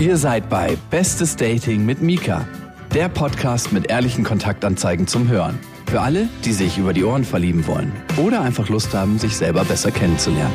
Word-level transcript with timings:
Ihr 0.00 0.16
seid 0.16 0.48
bei 0.48 0.76
Bestes 0.90 1.36
Dating 1.36 1.86
mit 1.86 2.02
Mika, 2.02 2.48
der 2.92 3.08
Podcast 3.08 3.72
mit 3.72 3.90
ehrlichen 3.90 4.24
Kontaktanzeigen 4.24 5.06
zum 5.06 5.28
Hören. 5.28 5.56
Für 5.86 6.00
alle, 6.00 6.28
die 6.44 6.52
sich 6.52 6.78
über 6.78 6.92
die 6.92 7.04
Ohren 7.04 7.22
verlieben 7.22 7.64
wollen 7.68 7.92
oder 8.16 8.40
einfach 8.40 8.68
Lust 8.68 8.92
haben, 8.92 9.20
sich 9.20 9.36
selber 9.36 9.64
besser 9.64 9.92
kennenzulernen. 9.92 10.52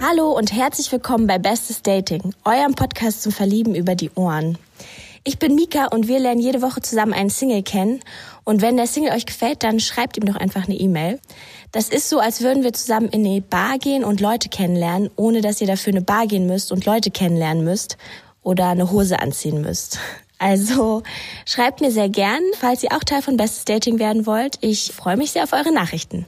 Hallo 0.00 0.32
und 0.32 0.54
herzlich 0.54 0.90
willkommen 0.90 1.26
bei 1.26 1.38
Bestes 1.38 1.82
Dating, 1.82 2.32
eurem 2.46 2.74
Podcast 2.74 3.22
zum 3.22 3.30
Verlieben 3.30 3.74
über 3.74 3.94
die 3.94 4.10
Ohren. 4.14 4.56
Ich 5.22 5.38
bin 5.38 5.54
Mika 5.54 5.86
und 5.86 6.08
wir 6.08 6.18
lernen 6.18 6.40
jede 6.40 6.62
Woche 6.62 6.80
zusammen 6.80 7.12
einen 7.12 7.30
Single 7.30 7.62
kennen. 7.62 8.00
Und 8.44 8.62
wenn 8.62 8.76
der 8.76 8.86
Single 8.86 9.12
euch 9.12 9.26
gefällt, 9.26 9.64
dann 9.64 9.80
schreibt 9.80 10.16
ihm 10.16 10.24
doch 10.24 10.36
einfach 10.36 10.64
eine 10.66 10.76
E-Mail. 10.76 11.18
Das 11.76 11.90
ist 11.90 12.08
so, 12.08 12.20
als 12.20 12.40
würden 12.40 12.62
wir 12.62 12.72
zusammen 12.72 13.10
in 13.10 13.26
eine 13.26 13.42
Bar 13.42 13.76
gehen 13.76 14.02
und 14.02 14.22
Leute 14.22 14.48
kennenlernen, 14.48 15.10
ohne 15.14 15.42
dass 15.42 15.60
ihr 15.60 15.66
dafür 15.66 15.92
eine 15.92 16.00
Bar 16.00 16.26
gehen 16.26 16.46
müsst 16.46 16.72
und 16.72 16.86
Leute 16.86 17.10
kennenlernen 17.10 17.64
müsst 17.64 17.98
oder 18.40 18.68
eine 18.68 18.90
Hose 18.90 19.20
anziehen 19.20 19.60
müsst. 19.60 19.98
Also 20.38 21.02
schreibt 21.46 21.80
mir 21.80 21.90
sehr 21.90 22.10
gern, 22.10 22.42
falls 22.58 22.82
ihr 22.82 22.92
auch 22.92 23.04
Teil 23.04 23.22
von 23.22 23.38
Bestes 23.38 23.64
Dating 23.64 23.98
werden 23.98 24.26
wollt. 24.26 24.58
Ich 24.60 24.92
freue 24.92 25.16
mich 25.16 25.32
sehr 25.32 25.44
auf 25.44 25.54
eure 25.54 25.72
Nachrichten. 25.72 26.26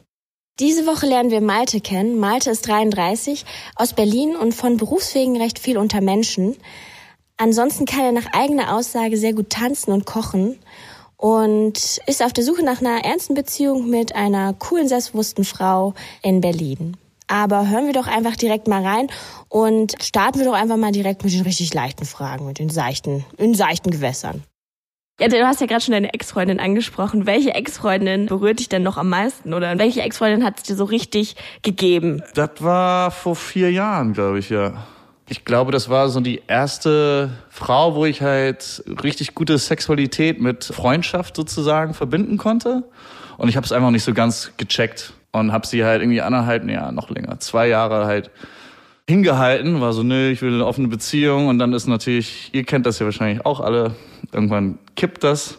Diese 0.58 0.86
Woche 0.86 1.06
lernen 1.06 1.30
wir 1.30 1.42
Malte 1.42 1.82
kennen. 1.82 2.18
Malte 2.18 2.50
ist 2.50 2.66
33, 2.66 3.44
aus 3.74 3.92
Berlin 3.92 4.34
und 4.34 4.54
von 4.54 4.78
Berufswegen 4.78 5.36
recht 5.36 5.58
viel 5.58 5.76
unter 5.76 6.00
Menschen. 6.00 6.56
Ansonsten 7.36 7.84
kann 7.84 8.00
er 8.00 8.12
nach 8.12 8.32
eigener 8.32 8.74
Aussage 8.74 9.18
sehr 9.18 9.34
gut 9.34 9.50
tanzen 9.50 9.92
und 9.92 10.06
kochen 10.06 10.58
und 11.18 12.00
ist 12.06 12.22
auf 12.22 12.32
der 12.32 12.44
Suche 12.44 12.64
nach 12.64 12.80
einer 12.80 13.04
ernsten 13.04 13.34
Beziehung 13.34 13.90
mit 13.90 14.14
einer 14.14 14.54
coolen, 14.54 14.88
selbstbewussten 14.88 15.44
Frau 15.44 15.92
in 16.22 16.40
Berlin. 16.40 16.96
Aber 17.26 17.68
hören 17.68 17.86
wir 17.86 17.92
doch 17.92 18.06
einfach 18.06 18.36
direkt 18.36 18.68
mal 18.68 18.86
rein 18.86 19.08
und 19.50 19.94
starten 20.00 20.38
wir 20.38 20.46
doch 20.46 20.54
einfach 20.54 20.78
mal 20.78 20.92
direkt 20.92 21.24
mit 21.24 21.34
den 21.34 21.42
richtig 21.42 21.74
leichten 21.74 22.06
Fragen, 22.06 22.46
mit 22.46 22.58
den 22.58 22.70
seichten, 22.70 23.26
in 23.36 23.54
seichten 23.54 23.90
Gewässern. 23.90 24.44
Ja, 25.20 25.26
du 25.26 25.44
hast 25.44 25.60
ja 25.60 25.66
gerade 25.66 25.80
schon 25.82 25.92
deine 25.92 26.14
Ex-Freundin 26.14 26.60
angesprochen. 26.60 27.26
Welche 27.26 27.52
Ex-Freundin 27.52 28.26
berührt 28.26 28.60
dich 28.60 28.68
denn 28.68 28.84
noch 28.84 28.96
am 28.96 29.08
meisten? 29.08 29.52
Oder 29.52 29.76
welche 29.76 30.00
Ex-Freundin 30.00 30.44
hat 30.44 30.58
es 30.58 30.62
dir 30.62 30.76
so 30.76 30.84
richtig 30.84 31.34
gegeben? 31.62 32.22
Das 32.34 32.50
war 32.60 33.10
vor 33.10 33.34
vier 33.34 33.72
Jahren, 33.72 34.12
glaube 34.12 34.38
ich, 34.38 34.48
ja. 34.48 34.86
Ich 35.30 35.44
glaube, 35.44 35.72
das 35.72 35.90
war 35.90 36.08
so 36.08 36.20
die 36.20 36.40
erste 36.46 37.30
Frau, 37.50 37.94
wo 37.94 38.06
ich 38.06 38.22
halt 38.22 38.82
richtig 39.02 39.34
gute 39.34 39.58
Sexualität 39.58 40.40
mit 40.40 40.64
Freundschaft 40.64 41.36
sozusagen 41.36 41.92
verbinden 41.92 42.38
konnte. 42.38 42.84
Und 43.36 43.50
ich 43.50 43.56
habe 43.56 43.66
es 43.66 43.72
einfach 43.72 43.90
nicht 43.90 44.04
so 44.04 44.14
ganz 44.14 44.52
gecheckt 44.56 45.12
und 45.32 45.52
habe 45.52 45.66
sie 45.66 45.84
halt 45.84 46.00
irgendwie 46.00 46.22
anderthalb, 46.22 46.68
ja 46.70 46.90
noch 46.92 47.10
länger, 47.10 47.38
zwei 47.40 47.68
Jahre 47.68 48.06
halt 48.06 48.30
hingehalten. 49.06 49.82
War 49.82 49.92
so, 49.92 50.02
nö, 50.02 50.30
ich 50.30 50.40
will 50.40 50.54
eine 50.54 50.64
offene 50.64 50.88
Beziehung. 50.88 51.48
Und 51.48 51.58
dann 51.58 51.74
ist 51.74 51.86
natürlich, 51.88 52.48
ihr 52.54 52.64
kennt 52.64 52.86
das 52.86 52.98
ja 52.98 53.04
wahrscheinlich 53.04 53.44
auch 53.44 53.60
alle, 53.60 53.94
irgendwann 54.32 54.78
kippt 54.96 55.24
das. 55.24 55.58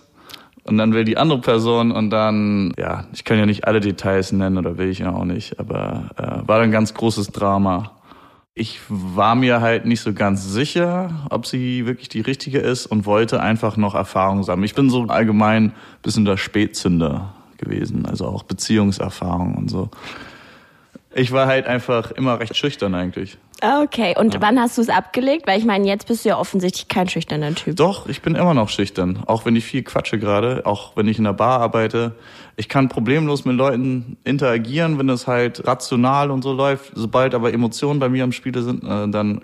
Und 0.63 0.79
dann 0.79 0.93
will 0.93 1.03
die 1.03 1.17
andere 1.17 1.41
Person 1.41 1.91
und 1.91 2.09
dann, 2.09 2.73
ja, 2.77 3.05
ich 3.13 3.23
kann 3.23 3.37
ja 3.37 3.45
nicht 3.45 3.65
alle 3.65 3.79
Details 3.79 4.31
nennen 4.31 4.57
oder 4.57 4.77
will 4.77 4.89
ich 4.89 4.99
ja 4.99 5.11
auch 5.11 5.25
nicht, 5.25 5.59
aber 5.59 6.11
äh, 6.15 6.47
war 6.47 6.59
dann 6.59 6.69
ein 6.69 6.71
ganz 6.71 6.93
großes 6.93 7.27
Drama. 7.27 7.98
Ich 8.59 8.81
war 8.89 9.35
mir 9.35 9.61
halt 9.61 9.85
nicht 9.85 10.01
so 10.01 10.11
ganz 10.11 10.43
sicher, 10.43 11.25
ob 11.29 11.45
sie 11.45 11.85
wirklich 11.85 12.09
die 12.09 12.19
richtige 12.19 12.59
ist 12.59 12.87
und 12.87 13.05
wollte 13.05 13.39
einfach 13.39 13.77
noch 13.77 13.95
Erfahrung 13.95 14.43
sammeln. 14.43 14.65
Ich 14.65 14.75
bin 14.75 14.89
so 14.89 15.03
allgemein 15.05 15.67
ein 15.67 15.73
bisschen 16.01 16.25
der 16.25 16.35
Spätzünder 16.35 17.33
gewesen, 17.55 18.05
also 18.05 18.25
auch 18.25 18.43
Beziehungserfahrung 18.43 19.55
und 19.55 19.69
so. 19.69 19.89
Ich 21.15 21.31
war 21.31 21.47
halt 21.47 21.67
einfach 21.67 22.11
immer 22.11 22.41
recht 22.41 22.57
schüchtern 22.57 22.95
eigentlich. 22.95 23.37
Okay, 23.61 24.15
und 24.17 24.35
ja. 24.35 24.41
wann 24.41 24.59
hast 24.59 24.77
du 24.77 24.81
es 24.81 24.89
abgelegt? 24.89 25.45
Weil 25.47 25.59
ich 25.59 25.65
meine, 25.65 25.87
jetzt 25.87 26.07
bist 26.07 26.23
du 26.23 26.29
ja 26.29 26.37
offensichtlich 26.37 26.87
kein 26.87 27.09
schüchterner 27.09 27.53
Typ. 27.55 27.75
Doch, 27.75 28.07
ich 28.07 28.21
bin 28.21 28.35
immer 28.35 28.53
noch 28.53 28.69
schüchtern. 28.69 29.23
Auch 29.25 29.45
wenn 29.45 29.55
ich 29.55 29.65
viel 29.65 29.83
quatsche 29.83 30.17
gerade, 30.17 30.65
auch 30.65 30.95
wenn 30.95 31.07
ich 31.07 31.17
in 31.17 31.25
der 31.25 31.33
Bar 31.33 31.59
arbeite. 31.59 32.15
Ich 32.55 32.69
kann 32.69 32.89
problemlos 32.89 33.45
mit 33.45 33.55
Leuten 33.55 34.17
interagieren, 34.23 34.97
wenn 34.97 35.09
es 35.09 35.27
halt 35.27 35.67
rational 35.67 36.31
und 36.31 36.43
so 36.43 36.53
läuft. 36.53 36.91
Sobald 36.95 37.35
aber 37.35 37.53
Emotionen 37.53 37.99
bei 37.99 38.09
mir 38.09 38.23
am 38.23 38.31
Spiele 38.31 38.61
sind, 38.61 38.83
äh, 38.83 39.09
dann 39.09 39.41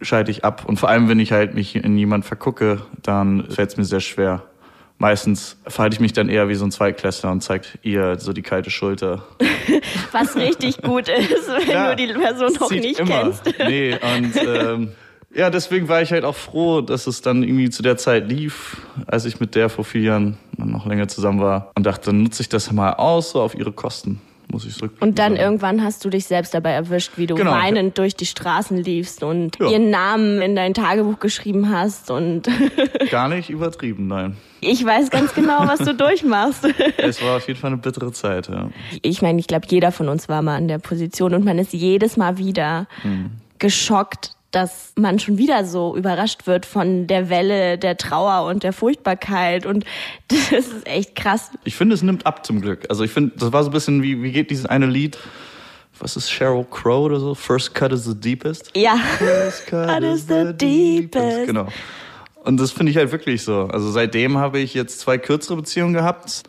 schalte 0.00 0.30
ich 0.30 0.44
ab. 0.44 0.64
Und 0.66 0.78
vor 0.78 0.88
allem, 0.88 1.08
wenn 1.08 1.20
ich 1.20 1.32
halt 1.32 1.54
mich 1.54 1.76
in 1.76 1.98
jemand 1.98 2.24
vergucke, 2.24 2.82
dann 3.02 3.50
fällt 3.50 3.70
es 3.70 3.76
mir 3.76 3.84
sehr 3.84 4.00
schwer 4.00 4.42
meistens 4.98 5.56
verhalte 5.66 5.94
ich 5.94 6.00
mich 6.00 6.12
dann 6.12 6.28
eher 6.28 6.48
wie 6.48 6.54
so 6.54 6.64
ein 6.64 6.70
Zweiklässler 6.70 7.30
und 7.30 7.40
zeigt 7.40 7.78
ihr 7.82 8.18
so 8.18 8.32
die 8.32 8.42
kalte 8.42 8.70
Schulter. 8.70 9.24
Was 10.12 10.36
richtig 10.36 10.82
gut 10.82 11.08
ist, 11.08 11.48
wenn 11.48 11.70
ja, 11.70 11.94
du 11.94 12.06
die 12.06 12.12
Person 12.12 12.52
noch 12.60 12.70
nicht 12.70 12.98
immer. 12.98 13.22
kennst. 13.22 13.42
Nee, 13.58 13.92
und 13.94 14.32
ähm, 14.36 14.92
ja, 15.34 15.50
deswegen 15.50 15.88
war 15.88 16.02
ich 16.02 16.12
halt 16.12 16.24
auch 16.24 16.36
froh, 16.36 16.80
dass 16.80 17.06
es 17.06 17.22
dann 17.22 17.42
irgendwie 17.42 17.70
zu 17.70 17.82
der 17.82 17.96
Zeit 17.96 18.28
lief, 18.28 18.78
als 19.06 19.24
ich 19.24 19.40
mit 19.40 19.54
der 19.54 19.68
vor 19.68 19.84
vier 19.84 20.02
Jahren 20.02 20.38
noch 20.56 20.86
länger 20.86 21.08
zusammen 21.08 21.40
war 21.40 21.70
und 21.74 21.86
dachte, 21.86 22.06
dann 22.06 22.22
nutze 22.22 22.42
ich 22.42 22.48
das 22.48 22.72
mal 22.72 22.94
aus, 22.94 23.30
so 23.30 23.40
auf 23.40 23.54
ihre 23.54 23.72
Kosten 23.72 24.20
muss 24.50 24.64
ich 24.64 24.74
zurück. 24.74 24.92
Und 25.00 25.18
dann 25.18 25.32
sagen. 25.32 25.42
irgendwann 25.42 25.84
hast 25.84 26.04
du 26.04 26.10
dich 26.10 26.26
selbst 26.26 26.54
dabei 26.54 26.70
erwischt, 26.70 27.12
wie 27.16 27.26
du 27.26 27.34
genau. 27.34 27.52
weinend 27.52 27.98
durch 27.98 28.16
die 28.16 28.26
Straßen 28.26 28.76
liefst 28.76 29.22
und 29.22 29.58
ja. 29.60 29.70
ihren 29.70 29.90
Namen 29.90 30.40
in 30.40 30.56
dein 30.56 30.74
Tagebuch 30.74 31.18
geschrieben 31.18 31.70
hast 31.70 32.10
und 32.10 32.48
gar 33.10 33.28
nicht 33.28 33.50
übertrieben, 33.50 34.06
nein. 34.06 34.36
Ich 34.60 34.84
weiß 34.84 35.10
ganz 35.10 35.34
genau, 35.34 35.68
was 35.68 35.80
du 35.80 35.94
durchmachst. 35.94 36.66
es 36.96 37.22
war 37.22 37.36
auf 37.36 37.46
jeden 37.46 37.60
Fall 37.60 37.72
eine 37.72 37.80
bittere 37.80 38.12
Zeit, 38.12 38.48
ja. 38.48 38.70
Ich 39.02 39.22
meine, 39.22 39.38
ich 39.38 39.46
glaube, 39.46 39.66
jeder 39.68 39.92
von 39.92 40.08
uns 40.08 40.28
war 40.28 40.42
mal 40.42 40.58
in 40.58 40.68
der 40.68 40.78
Position 40.78 41.34
und 41.34 41.44
man 41.44 41.58
ist 41.58 41.72
jedes 41.72 42.16
Mal 42.16 42.38
wieder 42.38 42.88
hm. 43.02 43.30
geschockt, 43.58 44.37
dass 44.50 44.92
man 44.96 45.18
schon 45.18 45.36
wieder 45.36 45.64
so 45.64 45.96
überrascht 45.96 46.46
wird 46.46 46.64
von 46.64 47.06
der 47.06 47.28
Welle 47.28 47.76
der 47.76 47.96
Trauer 47.96 48.48
und 48.48 48.62
der 48.62 48.72
Furchtbarkeit 48.72 49.66
und 49.66 49.84
das 50.28 50.52
ist 50.52 50.86
echt 50.86 51.14
krass. 51.14 51.50
Ich 51.64 51.76
finde, 51.76 51.94
es 51.94 52.02
nimmt 52.02 52.26
ab 52.26 52.46
zum 52.46 52.60
Glück. 52.60 52.86
Also 52.88 53.04
ich 53.04 53.10
finde, 53.10 53.32
das 53.36 53.52
war 53.52 53.62
so 53.62 53.70
ein 53.70 53.72
bisschen 53.72 54.02
wie, 54.02 54.22
wie 54.22 54.32
geht 54.32 54.50
dieses 54.50 54.66
eine 54.66 54.86
Lied? 54.86 55.18
Was 56.00 56.16
ist 56.16 56.30
Sheryl 56.30 56.64
Crow 56.70 57.06
oder 57.06 57.18
so? 57.18 57.34
First 57.34 57.74
cut 57.74 57.92
is 57.92 58.04
the 58.04 58.14
deepest? 58.14 58.70
Ja. 58.76 58.96
First 58.96 59.66
cut 59.66 60.02
is 60.02 60.26
the 60.28 60.52
deepest. 60.54 61.46
Genau. 61.46 61.66
Und 62.44 62.58
das 62.58 62.70
finde 62.70 62.92
ich 62.92 62.96
halt 62.96 63.10
wirklich 63.12 63.42
so. 63.42 63.64
Also 63.64 63.90
seitdem 63.90 64.38
habe 64.38 64.60
ich 64.60 64.74
jetzt 64.74 65.00
zwei 65.00 65.18
kürzere 65.18 65.56
Beziehungen 65.56 65.92
gehabt. 65.92 66.44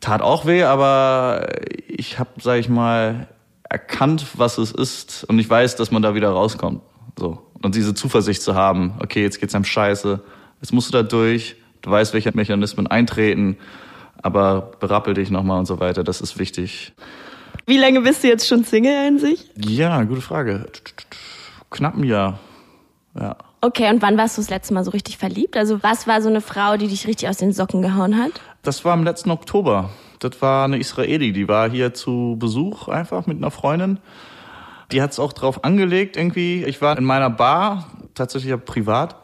Tat 0.00 0.22
auch 0.22 0.46
weh, 0.46 0.62
aber 0.62 1.46
ich 1.86 2.18
habe, 2.18 2.30
sag 2.40 2.58
ich 2.58 2.70
mal, 2.70 3.28
erkannt, 3.68 4.26
was 4.34 4.58
es 4.58 4.72
ist 4.72 5.24
und 5.24 5.38
ich 5.38 5.48
weiß, 5.48 5.76
dass 5.76 5.90
man 5.90 6.02
da 6.02 6.14
wieder 6.14 6.30
rauskommt. 6.30 6.82
So. 7.20 7.38
Und 7.62 7.74
diese 7.74 7.92
Zuversicht 7.92 8.40
zu 8.40 8.54
haben, 8.54 8.94
okay, 9.00 9.22
jetzt 9.22 9.38
geht's 9.40 9.54
einem 9.54 9.66
scheiße, 9.66 10.20
jetzt 10.62 10.72
musst 10.72 10.88
du 10.88 10.92
da 10.92 11.02
durch, 11.02 11.56
du 11.82 11.90
weißt, 11.90 12.14
welche 12.14 12.34
Mechanismen 12.34 12.86
eintreten, 12.86 13.58
aber 14.22 14.72
berappel 14.80 15.12
dich 15.12 15.30
nochmal 15.30 15.58
und 15.58 15.66
so 15.66 15.80
weiter, 15.80 16.02
das 16.02 16.22
ist 16.22 16.38
wichtig. 16.38 16.94
Wie 17.66 17.76
lange 17.76 18.00
bist 18.00 18.24
du 18.24 18.28
jetzt 18.28 18.48
schon 18.48 18.64
Single 18.64 19.06
in 19.06 19.18
sich? 19.18 19.50
Ja, 19.54 20.02
gute 20.04 20.22
Frage. 20.22 20.64
Knapp 21.68 21.98
ein 21.98 22.04
Jahr. 22.04 22.40
Ja. 23.14 23.36
Okay, 23.60 23.90
und 23.90 24.00
wann 24.00 24.16
warst 24.16 24.38
du 24.38 24.40
das 24.40 24.48
letzte 24.48 24.72
Mal 24.72 24.82
so 24.84 24.90
richtig 24.90 25.18
verliebt? 25.18 25.58
Also 25.58 25.82
was 25.82 26.06
war 26.06 26.22
so 26.22 26.30
eine 26.30 26.40
Frau, 26.40 26.78
die 26.78 26.88
dich 26.88 27.06
richtig 27.06 27.28
aus 27.28 27.36
den 27.36 27.52
Socken 27.52 27.82
gehauen 27.82 28.16
hat? 28.16 28.32
Das 28.62 28.82
war 28.86 28.94
im 28.94 29.04
letzten 29.04 29.30
Oktober. 29.30 29.90
Das 30.20 30.40
war 30.40 30.64
eine 30.64 30.78
Israeli, 30.78 31.34
die 31.34 31.48
war 31.48 31.68
hier 31.68 31.92
zu 31.92 32.36
Besuch 32.38 32.88
einfach 32.88 33.26
mit 33.26 33.36
einer 33.36 33.50
Freundin. 33.50 33.98
Die 34.92 35.02
hat 35.02 35.12
es 35.12 35.18
auch 35.18 35.32
drauf 35.32 35.64
angelegt 35.64 36.16
irgendwie. 36.16 36.64
Ich 36.64 36.80
war 36.82 36.96
in 36.98 37.04
meiner 37.04 37.30
Bar, 37.30 37.86
tatsächlich 38.14 38.54
privat. 38.64 39.16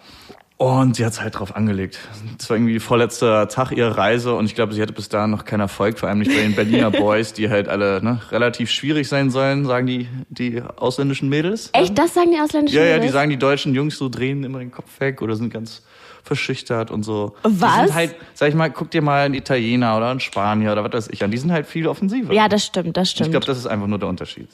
Und 0.59 0.97
sie 0.97 1.05
hat 1.05 1.13
es 1.13 1.21
halt 1.21 1.39
drauf 1.39 1.55
angelegt. 1.55 1.99
Das 2.39 2.49
war 2.49 2.57
irgendwie 2.57 2.79
vorletzter 2.79 3.47
Tag 3.49 3.73
ihrer 3.73 3.99
Reise 3.99 4.35
und 4.35 4.47
ich 4.47 4.55
glaube, 4.55 4.73
sie 4.73 4.81
hatte 4.81 4.95
bis 4.95 5.11
dahin 5.11 5.31
noch 5.31 5.45
keinen 5.45 5.61
Erfolg, 5.61 5.99
vor 5.99 6.09
allem 6.09 6.21
nicht 6.21 6.31
bei 6.31 6.41
den 6.41 6.55
Berliner 6.55 6.91
Boys, 6.93 7.35
die 7.35 7.51
halt 7.51 7.69
alle 7.69 8.03
ne, 8.03 8.23
relativ 8.31 8.71
schwierig 8.71 9.07
sein 9.07 9.29
sollen, 9.29 9.67
sagen 9.67 9.87
die, 9.87 10.09
die 10.31 10.63
ausländischen 10.63 11.29
Mädels. 11.29 11.69
Echt, 11.75 11.99
das 11.99 12.15
sagen 12.15 12.31
die 12.31 12.41
ausländischen 12.41 12.75
ja, 12.75 12.85
Mädels? 12.85 12.97
Ja, 12.97 13.03
ja, 13.03 13.07
die 13.07 13.13
sagen, 13.13 13.31
die 13.31 13.37
deutschen 13.37 13.75
Jungs 13.75 13.99
so 13.99 14.09
drehen 14.09 14.45
immer 14.45 14.61
den 14.61 14.71
Kopf 14.71 14.99
weg 14.99 15.21
oder 15.21 15.37
sind 15.37 15.53
ganz 15.53 15.83
verschüchtert 16.23 16.91
und 16.91 17.03
so. 17.03 17.37
Was? 17.43 17.53
Die 17.53 17.87
sind 17.89 17.95
halt, 17.95 18.15
sag 18.33 18.49
ich 18.49 18.55
mal, 18.55 18.71
guck 18.71 18.91
dir 18.91 19.03
mal 19.03 19.27
einen 19.27 19.35
Italiener 19.35 19.95
oder 19.99 20.09
einen 20.09 20.21
Spanier 20.21 20.73
oder 20.73 20.85
was 20.85 20.93
weiß 20.93 21.09
ich 21.13 21.23
an. 21.23 21.31
Die 21.31 21.39
sind 21.39 21.53
halt 21.53 21.67
viel 21.67 21.87
offensiver. 21.87 22.33
Ja, 22.33 22.49
das 22.49 22.65
stimmt, 22.65 22.97
das 22.97 23.11
stimmt. 23.11 23.27
Ich 23.27 23.31
glaube, 23.33 23.47
das 23.47 23.59
ist 23.59 23.67
einfach 23.67 23.87
nur 23.87 23.99
der 23.99 24.09
Unterschied. 24.09 24.49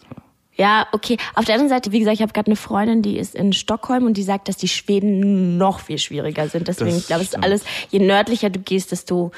Ja, 0.56 0.86
okay. 0.92 1.16
Auf 1.34 1.46
der 1.46 1.54
anderen 1.54 1.70
Seite, 1.70 1.92
wie 1.92 1.98
gesagt, 1.98 2.16
ich 2.16 2.22
habe 2.22 2.32
gerade 2.32 2.48
eine 2.48 2.56
Freundin, 2.56 3.00
die 3.00 3.16
ist 3.16 3.34
in 3.34 3.52
Stockholm 3.52 4.04
und 4.04 4.16
die 4.16 4.22
sagt, 4.22 4.48
dass 4.48 4.56
die 4.58 4.68
Schweden 4.68 5.56
noch 5.56 5.80
viel 5.80 5.98
schwieriger 5.98 6.48
sind. 6.48 6.68
Deswegen, 6.68 6.90
das 6.90 7.00
ich 7.00 7.06
glaube, 7.06 7.22
es 7.22 7.28
ist 7.28 7.42
alles, 7.42 7.64
je 7.90 8.00
nördlicher 8.00 8.50
du 8.50 8.60
gehst, 8.60 8.92
desto 8.92 9.32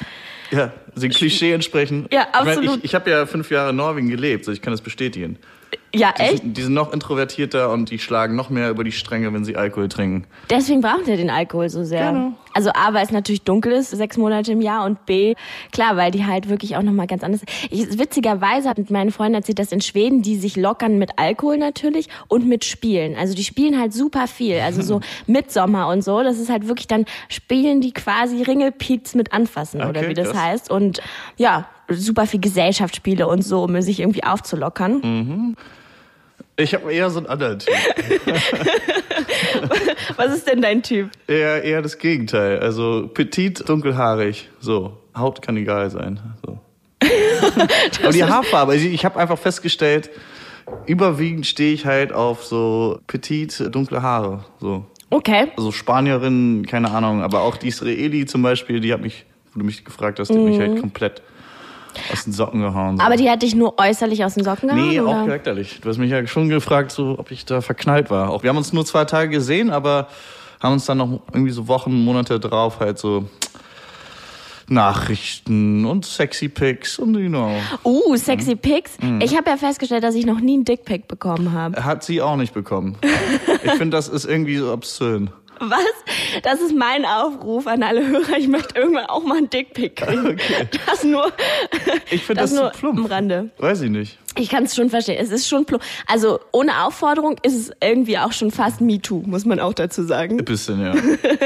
ja, 0.51 0.73
dem 0.97 1.11
Klischee 1.11 1.53
entsprechen. 1.53 2.07
Ja, 2.11 2.29
absolut. 2.33 2.63
Ich, 2.63 2.69
mein, 2.69 2.79
ich, 2.79 2.85
ich 2.85 2.95
habe 2.95 3.11
ja 3.11 3.27
fünf 3.27 3.51
Jahre 3.51 3.71
in 3.71 3.77
Norwegen 3.77 4.09
gelebt, 4.09 4.45
so 4.45 4.53
ich 4.53 4.61
kann 4.61 4.73
das 4.73 4.81
bestätigen. 4.81 5.39
Ja, 5.95 6.13
Die 6.17 6.23
echt? 6.23 6.39
sind, 6.43 6.57
die 6.57 6.63
sind 6.63 6.75
noch 6.75 6.93
introvertierter 6.93 7.71
und 7.71 7.91
die 7.91 7.99
schlagen 7.99 8.35
noch 8.37 8.51
mehr 8.51 8.71
über 8.71 8.85
die 8.85 8.93
Stränge, 8.93 9.33
wenn 9.33 9.45
sie 9.45 9.57
Alkohol 9.57 9.89
trinken. 9.89 10.27
Deswegen 10.51 10.81
braucht 10.81 11.09
er 11.09 11.17
den 11.17 11.31
Alkohol 11.31 11.69
so 11.69 11.85
sehr. 11.85 12.13
Genau. 12.13 12.33
Also 12.57 12.71
A, 12.71 12.95
weil 12.95 13.05
es 13.05 13.11
natürlich 13.11 13.43
dunkel 13.43 13.73
ist, 13.73 13.91
sechs 13.91 14.17
Monate 14.17 14.53
im 14.53 14.61
Jahr 14.61 14.85
und 14.87 15.07
B, 15.07 15.35
klar, 15.73 15.97
weil 15.97 16.13
die 16.13 16.25
halt 16.25 16.49
wirklich 16.49 16.77
auch 16.77 16.83
nochmal 16.83 17.09
ganz 17.09 17.25
anders 17.25 17.41
ich, 17.69 17.99
Witzigerweise 17.99 18.69
hat 18.69 18.79
meine 18.91 19.11
Freundin 19.11 19.35
erzählt, 19.35 19.59
dass 19.59 19.73
in 19.73 19.81
Schweden 19.81 20.23
die 20.23 20.37
sich 20.37 20.55
lockern 20.57 20.97
mit 20.99 21.19
Alkohol 21.19 21.57
natürlich 21.59 22.09
und 22.29 22.47
mit 22.47 22.65
Spielen. 22.65 23.17
Also 23.17 23.35
die 23.35 23.43
spielen 23.43 23.81
halt 23.81 23.93
super 23.93 24.29
viel. 24.29 24.61
Also 24.61 24.83
so 24.83 25.01
Mitsommer 25.27 25.89
und 25.89 26.03
so. 26.05 26.23
Das 26.23 26.39
ist 26.39 26.49
halt 26.49 26.69
wirklich, 26.69 26.87
dann 26.87 27.07
spielen 27.29 27.81
die 27.81 27.93
quasi 27.93 28.43
Ringelpiez 28.43 29.15
mit 29.17 29.33
Anfassen 29.33 29.81
oder 29.83 30.01
Okay, 30.01 30.11
wie 30.11 30.15
das 30.15 30.31
krass. 30.31 30.43
heißt. 30.43 30.71
Und 30.71 31.03
ja, 31.37 31.67
super 31.89 32.27
viel 32.27 32.41
Gesellschaftsspiele 32.41 33.27
und 33.27 33.43
so, 33.43 33.65
um 33.65 33.81
sich 33.83 33.99
irgendwie 33.99 34.23
aufzulockern. 34.23 35.57
Ich 36.57 36.75
habe 36.75 36.93
eher 36.93 37.11
so 37.11 37.19
einen 37.19 37.27
anderen 37.27 37.59
Typ. 37.59 37.75
Was 40.17 40.35
ist 40.35 40.49
denn 40.49 40.63
dein 40.63 40.83
Typ? 40.83 41.11
Eher, 41.27 41.65
eher 41.65 41.83
das 41.83 41.99
Gegenteil. 41.99 42.61
Also 42.61 43.11
petit, 43.13 43.69
dunkelhaarig. 43.69 44.49
So. 44.61 44.99
Haut 45.17 45.43
kann 45.43 45.57
egal 45.57 45.91
sein. 45.91 46.21
So. 46.45 46.59
Aber 48.03 48.13
die 48.13 48.25
Haarfarbe, 48.25 48.73
also 48.73 48.87
ich 48.87 49.05
habe 49.05 49.19
einfach 49.19 49.39
festgestellt, 49.39 50.11
überwiegend 50.87 51.47
stehe 51.47 51.75
ich 51.75 51.87
halt 51.87 52.13
auf 52.13 52.45
so 52.45 53.01
petit, 53.07 53.75
dunkle 53.75 54.03
Haare. 54.03 54.45
So. 54.61 54.85
Okay. 55.11 55.49
Also 55.57 55.73
Spanierin, 55.73 56.67
keine 56.67 56.91
Ahnung, 56.91 57.23
aber 57.23 57.43
auch 57.43 57.57
die 57.57 57.69
Israeli 57.69 58.27
zum 58.27 58.43
Beispiel, 58.43 58.81
die 58.81 58.93
hat 58.93 59.01
mich, 59.01 59.25
wo 59.53 59.61
du 59.61 59.67
mich 59.67 59.85
gefragt 59.85 60.19
hast, 60.19 60.29
die 60.29 60.35
hat 60.35 60.43
mich 60.43 60.59
halt 60.59 60.81
komplett 60.81 61.23
aus 62.13 62.25
den 62.25 62.33
Socken 62.33 62.61
gehauen. 62.61 62.97
So. 62.97 63.03
Mhm. 63.03 63.07
Aber 63.07 63.17
die 63.17 63.31
hat 63.31 63.43
dich 63.43 63.55
nur 63.55 63.79
äußerlich 63.79 64.25
aus 64.25 64.35
den 64.35 64.45
Socken 64.45 64.69
gehauen? 64.69 64.89
Nee, 64.89 65.01
auch 65.01 65.05
oder? 65.05 65.27
charakterlich. 65.27 65.81
Du 65.81 65.89
hast 65.89 65.99
mich 65.99 66.11
ja 66.11 66.27
schon 66.27 66.49
gefragt, 66.49 66.91
so, 66.91 67.19
ob 67.19 67.31
ich 67.31 67.45
da 67.45 67.61
verknallt 67.61 68.11
war. 68.11 68.31
Auch 68.31 68.43
wir 68.43 68.51
haben 68.51 68.57
uns 68.57 68.73
nur 68.73 68.85
zwei 68.85 69.05
Tage 69.05 69.31
gesehen, 69.31 69.71
aber 69.71 70.09
haben 70.61 70.75
uns 70.75 70.87
dann 70.87 70.99
noch 70.99 71.21
irgendwie 71.33 71.53
so 71.53 71.69
Wochen, 71.69 72.05
Monate 72.05 72.41
drauf 72.41 72.81
halt 72.81 72.99
so 72.99 73.29
Nachrichten 74.69 75.85
und 75.85 76.07
sexy 76.07 76.49
Pics 76.49 76.99
und 76.99 77.15
you 77.19 77.29
know. 77.29 77.53
Uh, 77.85 78.17
sexy 78.17 78.57
Pics. 78.57 78.93
Mhm. 79.01 79.21
Ich 79.21 79.37
habe 79.37 79.51
ja 79.51 79.57
festgestellt, 79.57 80.05
dass 80.05 80.15
ich 80.15 80.25
noch 80.25 80.41
nie 80.41 80.55
einen 80.55 80.65
Dickpic 80.65 81.05
bekommen 81.07 81.53
habe. 81.53 81.85
Hat 81.85 82.03
sie 82.03 82.23
auch 82.23 82.37
nicht 82.37 82.55
bekommen. 82.55 82.97
Ich 83.67 83.73
finde, 83.73 83.97
das 83.97 84.09
ist 84.09 84.27
irgendwie 84.27 84.59
so 84.59 84.71
obszön. 84.71 85.31
Was? 85.61 86.43
Das 86.43 86.61
ist 86.61 86.75
mein 86.75 87.05
Aufruf 87.05 87.67
an 87.67 87.83
alle 87.83 88.07
Hörer. 88.07 88.37
Ich 88.39 88.49
möchte 88.49 88.79
irgendwann 88.79 89.07
auch 89.07 89.23
mal 89.25 89.39
einen 89.39 89.51
Dickpic 89.51 89.97
kriegen. 89.97 90.37
Das 90.87 91.05
nur, 91.05 91.33
Ich 92.11 92.25
finde 92.25 92.43
das, 92.43 92.51
das 92.53 92.61
nur 92.61 92.73
zu 92.73 92.79
plump. 92.79 92.99
am 93.01 93.07
Rande. 93.07 93.51
Weiß 93.59 93.81
ich 93.83 93.91
nicht. 93.91 94.19
Ich 94.37 94.49
kann 94.49 94.65
es 94.65 94.75
schon 94.75 94.91
verstehen. 94.91 95.17
Es 95.21 95.31
ist 95.31 95.49
schon 95.49 95.65
plump. 95.65 95.83
Also 96.07 96.41
ohne 96.53 96.85
Aufforderung 96.85 97.37
ist 97.43 97.55
es 97.55 97.71
irgendwie 97.83 98.19
auch 98.19 98.33
schon 98.33 98.51
fast 98.51 98.81
MeToo, 98.81 99.23
muss 99.27 99.45
man 99.45 99.61
auch 99.61 99.73
dazu 99.75 100.03
sagen. 100.03 100.39
Ein 100.41 100.45
bisschen, 100.45 100.81
ja. 100.81 100.95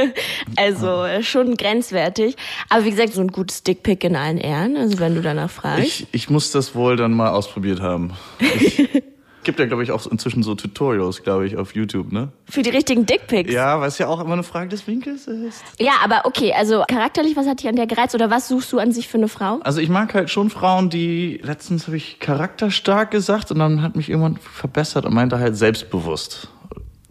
Also 0.56 1.04
äh, 1.04 1.22
schon 1.22 1.56
grenzwertig. 1.56 2.36
Aber 2.70 2.84
wie 2.84 2.90
gesagt, 2.90 3.12
so 3.12 3.20
ein 3.20 3.28
gutes 3.28 3.62
Dickpic 3.62 4.06
in 4.06 4.16
allen 4.16 4.38
Ehren. 4.38 4.76
Also 4.76 4.98
wenn 4.98 5.14
du 5.14 5.20
danach 5.20 5.50
fragst. 5.50 5.84
Ich, 5.84 6.06
ich 6.12 6.30
muss 6.30 6.50
das 6.50 6.74
wohl 6.74 6.96
dann 6.96 7.12
mal 7.12 7.28
ausprobiert 7.30 7.80
haben. 7.80 8.12
Ich, 8.40 8.88
gibt 9.48 9.60
ja, 9.60 9.64
glaube 9.64 9.82
ich, 9.82 9.92
auch 9.92 10.06
inzwischen 10.06 10.42
so 10.42 10.54
Tutorials, 10.54 11.22
glaube 11.22 11.46
ich, 11.46 11.56
auf 11.56 11.74
YouTube, 11.74 12.12
ne? 12.12 12.28
Für 12.50 12.60
die 12.60 12.68
richtigen 12.68 13.06
Dickpics. 13.06 13.50
Ja, 13.50 13.80
was 13.80 13.96
ja 13.96 14.06
auch 14.06 14.20
immer 14.20 14.34
eine 14.34 14.42
Frage 14.42 14.68
des 14.68 14.86
Winkels 14.86 15.26
ist. 15.26 15.64
Ja, 15.80 15.92
aber 16.04 16.26
okay, 16.26 16.52
also 16.52 16.84
charakterlich, 16.86 17.34
was 17.34 17.46
hat 17.46 17.60
dich 17.60 17.68
an 17.68 17.76
der 17.76 17.86
gereizt 17.86 18.14
oder 18.14 18.28
was 18.28 18.48
suchst 18.48 18.70
du 18.74 18.78
an 18.78 18.92
sich 18.92 19.08
für 19.08 19.16
eine 19.16 19.28
Frau? 19.28 19.60
Also 19.62 19.80
ich 19.80 19.88
mag 19.88 20.12
halt 20.12 20.28
schon 20.28 20.50
Frauen, 20.50 20.90
die 20.90 21.40
letztens 21.42 21.86
habe 21.86 21.96
ich 21.96 22.20
charakterstark 22.20 23.10
gesagt 23.10 23.50
und 23.50 23.58
dann 23.58 23.80
hat 23.80 23.96
mich 23.96 24.10
irgendwann 24.10 24.36
verbessert 24.36 25.06
und 25.06 25.14
meinte 25.14 25.38
halt 25.38 25.56
selbstbewusst 25.56 26.50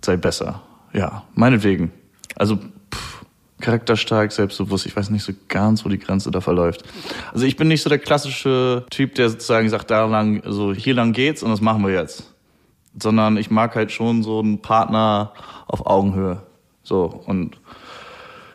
sei 0.05 0.15
besser. 0.15 0.61
Ja, 0.93 1.23
meinetwegen. 1.33 1.91
Also 2.35 2.59
charakterstark, 3.59 4.31
selbstbewusst. 4.31 4.85
Ich 4.85 4.95
weiß 4.95 5.09
nicht 5.09 5.23
so 5.23 5.33
ganz, 5.47 5.83
wo 5.83 5.89
die 5.89 5.99
Grenze 5.99 6.31
da 6.31 6.41
verläuft. 6.41 6.83
Also 7.33 7.45
ich 7.45 7.55
bin 7.55 7.67
nicht 7.67 7.81
so 7.81 7.89
der 7.89 7.99
klassische 7.99 8.85
Typ, 8.89 9.15
der 9.15 9.29
sozusagen 9.29 9.67
sagt, 9.69 9.89
da 9.91 10.05
lang, 10.05 10.43
so 10.45 10.73
hier 10.73 10.93
lang 10.93 11.13
geht's 11.13 11.43
und 11.43 11.49
das 11.49 11.61
machen 11.61 11.85
wir 11.85 11.93
jetzt. 11.93 12.33
Sondern 13.01 13.37
ich 13.37 13.49
mag 13.49 13.75
halt 13.75 13.91
schon 13.91 14.23
so 14.23 14.39
einen 14.39 14.61
Partner 14.61 15.33
auf 15.67 15.85
Augenhöhe. 15.85 16.41
So 16.83 17.21
und 17.25 17.57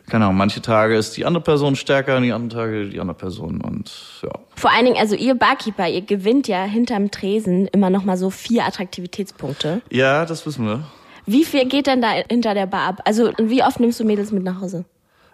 keine 0.09 0.25
Ahnung, 0.25 0.37
manche 0.37 0.61
Tage 0.61 0.95
ist 0.95 1.15
die 1.17 1.25
andere 1.25 1.43
Person 1.43 1.75
stärker, 1.75 2.19
die 2.19 2.33
anderen 2.33 2.49
Tage 2.49 2.89
die 2.89 2.99
andere 2.99 3.17
Person 3.17 3.61
und 3.61 3.91
ja. 4.21 4.31
Vor 4.55 4.71
allen 4.71 4.85
Dingen, 4.85 4.97
also 4.97 5.15
ihr 5.15 5.33
Barkeeper, 5.33 5.87
ihr 5.87 6.01
gewinnt 6.01 6.47
ja 6.47 6.63
hinterm 6.65 7.09
Tresen 7.09 7.67
immer 7.67 7.89
noch 7.89 8.03
mal 8.03 8.17
so 8.17 8.29
vier 8.29 8.65
Attraktivitätspunkte. 8.65 9.81
Ja, 9.89 10.25
das 10.25 10.45
wissen 10.45 10.65
wir. 10.65 10.83
Wie 11.25 11.45
viel 11.45 11.65
geht 11.67 11.87
denn 11.87 12.01
da 12.01 12.11
hinter 12.29 12.53
der 12.53 12.65
Bar 12.65 12.89
ab? 12.89 13.01
Also 13.05 13.31
wie 13.37 13.63
oft 13.63 13.79
nimmst 13.79 13.99
du 13.99 14.03
Mädels 14.03 14.31
mit 14.31 14.43
nach 14.43 14.59
Hause? 14.59 14.83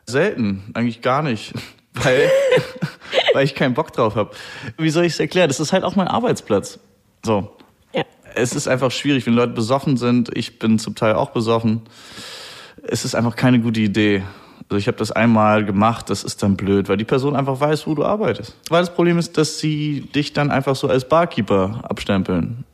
Selten, 0.09 0.71
eigentlich 0.73 1.01
gar 1.01 1.23
nicht. 1.23 1.53
Weil, 1.93 2.29
weil 3.33 3.43
ich 3.43 3.55
keinen 3.55 3.73
Bock 3.73 3.91
drauf 3.91 4.15
habe. 4.15 4.31
Wie 4.77 4.89
soll 4.89 5.03
ich 5.03 5.13
es 5.13 5.19
erklären? 5.19 5.49
Das 5.49 5.59
ist 5.59 5.73
halt 5.73 5.83
auch 5.83 5.97
mein 5.97 6.07
Arbeitsplatz. 6.07 6.79
So. 7.25 7.57
Ja. 7.93 8.03
Es 8.35 8.53
ist 8.53 8.67
einfach 8.69 8.91
schwierig, 8.91 9.25
wenn 9.25 9.33
Leute 9.33 9.51
besoffen 9.51 9.97
sind. 9.97 10.29
Ich 10.37 10.59
bin 10.59 10.79
zum 10.79 10.95
Teil 10.95 11.15
auch 11.15 11.31
besoffen. 11.31 11.81
Es 12.83 13.03
ist 13.03 13.15
einfach 13.15 13.35
keine 13.35 13.59
gute 13.59 13.81
Idee. 13.81 14.23
Also 14.69 14.77
ich 14.77 14.87
habe 14.87 14.97
das 14.97 15.11
einmal 15.11 15.65
gemacht, 15.65 16.11
das 16.11 16.23
ist 16.23 16.43
dann 16.43 16.55
blöd, 16.55 16.89
weil 16.89 16.97
die 16.97 17.03
Person 17.03 17.35
einfach 17.35 17.59
weiß, 17.59 17.87
wo 17.87 17.95
du 17.95 18.05
arbeitest. 18.05 18.55
Weil 18.69 18.81
das 18.81 18.93
Problem 18.93 19.17
ist, 19.17 19.37
dass 19.37 19.57
sie 19.57 20.01
dich 20.13 20.31
dann 20.33 20.51
einfach 20.51 20.75
so 20.75 20.87
als 20.87 21.09
Barkeeper 21.09 21.81
abstempeln. 21.83 22.65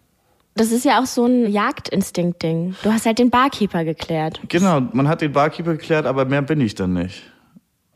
Das 0.58 0.72
ist 0.72 0.86
ja 0.86 1.02
auch 1.02 1.06
so 1.06 1.26
ein 1.26 1.52
Jagdinstinkt-Ding. 1.52 2.76
Du 2.82 2.92
hast 2.92 3.06
halt 3.06 3.20
den 3.20 3.30
Barkeeper 3.30 3.84
geklärt. 3.84 4.40
Genau, 4.48 4.80
man 4.94 5.08
hat 5.10 5.20
den 5.22 5.34
Barkeeper 5.34 5.74
geklärt, 5.74 6.06
aber 6.06 6.24
mehr 6.24 6.42
bin 6.42 6.62
ich 6.62 6.76
dann 6.76 6.94
nicht. 6.94 7.24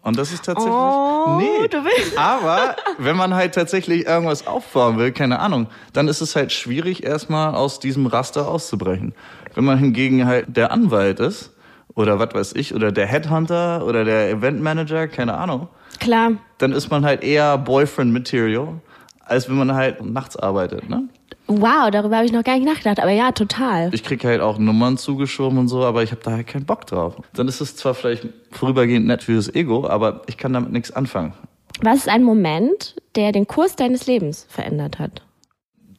Und 0.01 0.17
das 0.17 0.33
ist 0.33 0.43
tatsächlich. 0.45 0.73
Oh, 0.73 1.37
nee. 1.39 1.67
du 1.69 1.77
willst- 1.85 2.17
Aber 2.17 2.75
wenn 2.97 3.15
man 3.15 3.33
halt 3.33 3.55
tatsächlich 3.55 4.05
irgendwas 4.05 4.45
aufbauen 4.45 4.97
will, 4.97 5.11
keine 5.13 5.39
Ahnung, 5.39 5.67
dann 5.93 6.07
ist 6.09 6.19
es 6.21 6.35
halt 6.35 6.51
schwierig, 6.51 7.03
erstmal 7.03 7.55
aus 7.55 7.79
diesem 7.79 8.05
Raster 8.07 8.47
auszubrechen. 8.47 9.13
Wenn 9.55 9.63
man 9.65 9.77
hingegen 9.77 10.25
halt 10.25 10.45
der 10.57 10.71
Anwalt 10.71 11.19
ist, 11.21 11.53
oder 11.95 12.19
was 12.19 12.33
weiß 12.33 12.53
ich, 12.55 12.75
oder 12.75 12.91
der 12.91 13.07
Headhunter 13.07 13.85
oder 13.85 14.03
der 14.03 14.29
Eventmanager, 14.31 15.07
keine 15.07 15.35
Ahnung, 15.37 15.67
Klar. 15.99 16.31
dann 16.57 16.71
ist 16.73 16.89
man 16.89 17.05
halt 17.05 17.23
eher 17.23 17.57
Boyfriend-Material, 17.57 18.81
als 19.25 19.49
wenn 19.49 19.55
man 19.57 19.73
halt 19.73 20.03
nachts 20.03 20.35
arbeitet, 20.37 20.89
ne? 20.89 21.03
Wow, 21.51 21.89
darüber 21.91 22.17
habe 22.17 22.25
ich 22.27 22.31
noch 22.31 22.43
gar 22.43 22.53
nicht 22.53 22.67
nachgedacht. 22.67 22.99
Aber 22.99 23.09
ja, 23.09 23.31
total. 23.31 23.89
Ich 23.91 24.03
krieg 24.03 24.23
halt 24.23 24.39
auch 24.39 24.59
Nummern 24.59 24.97
zugeschoben 24.97 25.57
und 25.57 25.67
so, 25.67 25.83
aber 25.83 26.03
ich 26.03 26.11
habe 26.11 26.21
da 26.23 26.31
halt 26.31 26.45
keinen 26.45 26.65
Bock 26.65 26.85
drauf. 26.85 27.15
Dann 27.33 27.47
ist 27.47 27.59
es 27.59 27.75
zwar 27.75 27.95
vielleicht 27.95 28.27
vorübergehend 28.51 29.07
nett 29.07 29.23
fürs 29.23 29.53
Ego, 29.53 29.87
aber 29.87 30.21
ich 30.27 30.37
kann 30.37 30.53
damit 30.53 30.71
nichts 30.71 30.91
anfangen. 30.91 31.33
Was 31.81 31.99
ist 31.99 32.09
ein 32.09 32.23
Moment, 32.23 32.95
der 33.15 33.31
den 33.31 33.47
Kurs 33.47 33.75
deines 33.75 34.05
Lebens 34.05 34.45
verändert 34.47 34.99
hat? 34.99 35.23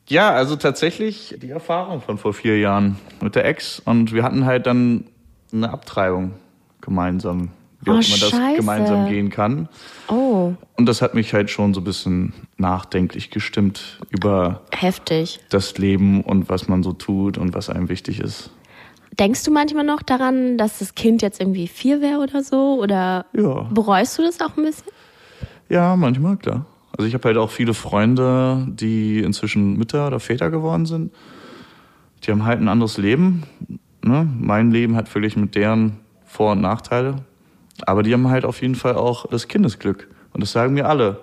Ja, 0.09 0.31
also 0.31 0.55
tatsächlich 0.55 1.37
die 1.43 1.51
Erfahrung 1.51 2.01
von 2.01 2.19
vor 2.19 2.33
vier 2.33 2.59
Jahren 2.59 2.97
mit 3.21 3.35
der 3.35 3.45
Ex 3.45 3.81
und 3.81 4.13
wir 4.13 4.23
hatten 4.23 4.45
halt 4.45 4.67
dann 4.67 5.05
eine 5.53 5.71
Abtreibung 5.71 6.35
gemeinsam, 6.81 7.51
wie 7.83 7.91
Oh, 7.91 7.95
auch 7.95 7.97
immer 7.97 8.19
das 8.19 8.31
Scheiße. 8.31 8.57
gemeinsam 8.57 9.09
gehen 9.09 9.31
kann. 9.31 9.69
Oh, 10.09 10.53
Und 10.77 10.87
das 10.87 11.01
hat 11.03 11.15
mich 11.15 11.33
halt 11.33 11.51
schon 11.51 11.73
so 11.75 11.81
ein 11.81 11.85
bisschen 11.85 12.33
nachdenklich 12.59 13.31
gestimmt 13.31 13.99
über 14.11 14.63
heftig. 14.73 15.41
das 15.51 15.79
Leben 15.79 16.23
und 16.23 16.49
was 16.49 16.69
man 16.69 16.83
so 16.83 16.93
tut 16.93 17.39
und 17.39 17.55
was 17.55 17.71
einem 17.71 17.89
wichtig 17.89 18.21
ist. 18.21 18.51
Denkst 19.19 19.43
du 19.45 19.51
manchmal 19.51 19.85
noch 19.85 20.03
daran, 20.03 20.57
dass 20.57 20.79
das 20.79 20.95
Kind 20.95 21.21
jetzt 21.23 21.41
irgendwie 21.41 21.69
vier 21.69 22.01
wäre 22.01 22.21
oder 22.21 22.43
so? 22.43 22.79
Oder 22.81 23.27
Ja. 23.37 23.63
bereust 23.73 24.19
du 24.19 24.23
das 24.23 24.41
auch 24.41 24.57
ein 24.57 24.65
bisschen? 24.65 24.87
Ja, 25.69 25.97
manchmal, 25.97 26.37
klar. 26.37 26.67
Also 26.97 27.07
ich 27.09 27.15
habe 27.15 27.29
halt 27.29 27.37
auch 27.37 27.51
viele 27.51 27.75
Freunde, 27.75 28.67
die 28.69 29.21
inzwischen 29.21 29.77
Mütter 29.77 30.07
oder 30.07 30.21
Väter 30.21 30.51
geworden 30.51 30.87
sind. 30.87 31.13
Die 32.25 32.31
haben 32.31 32.45
halt 32.45 32.61
ein 32.61 32.69
anderes 32.69 32.99
Leben. 32.99 33.45
Ne? 34.05 34.29
Mein 34.39 34.71
Leben 34.71 34.97
hat 34.97 35.09
völlig 35.09 35.37
mit 35.37 35.55
deren 35.55 35.97
Vor- 36.25 36.53
und 36.53 36.61
Nachteile. 36.61 37.17
Aber 37.87 38.03
die 38.03 38.13
haben 38.13 38.29
halt 38.29 38.45
auf 38.45 38.63
jeden 38.63 38.75
Fall 38.75 38.95
auch 38.95 39.27
das 39.27 39.49
Kindesglück. 39.49 40.09
Und 40.33 40.43
das 40.43 40.53
sagen 40.53 40.75
mir 40.75 40.89
alle. 40.89 41.21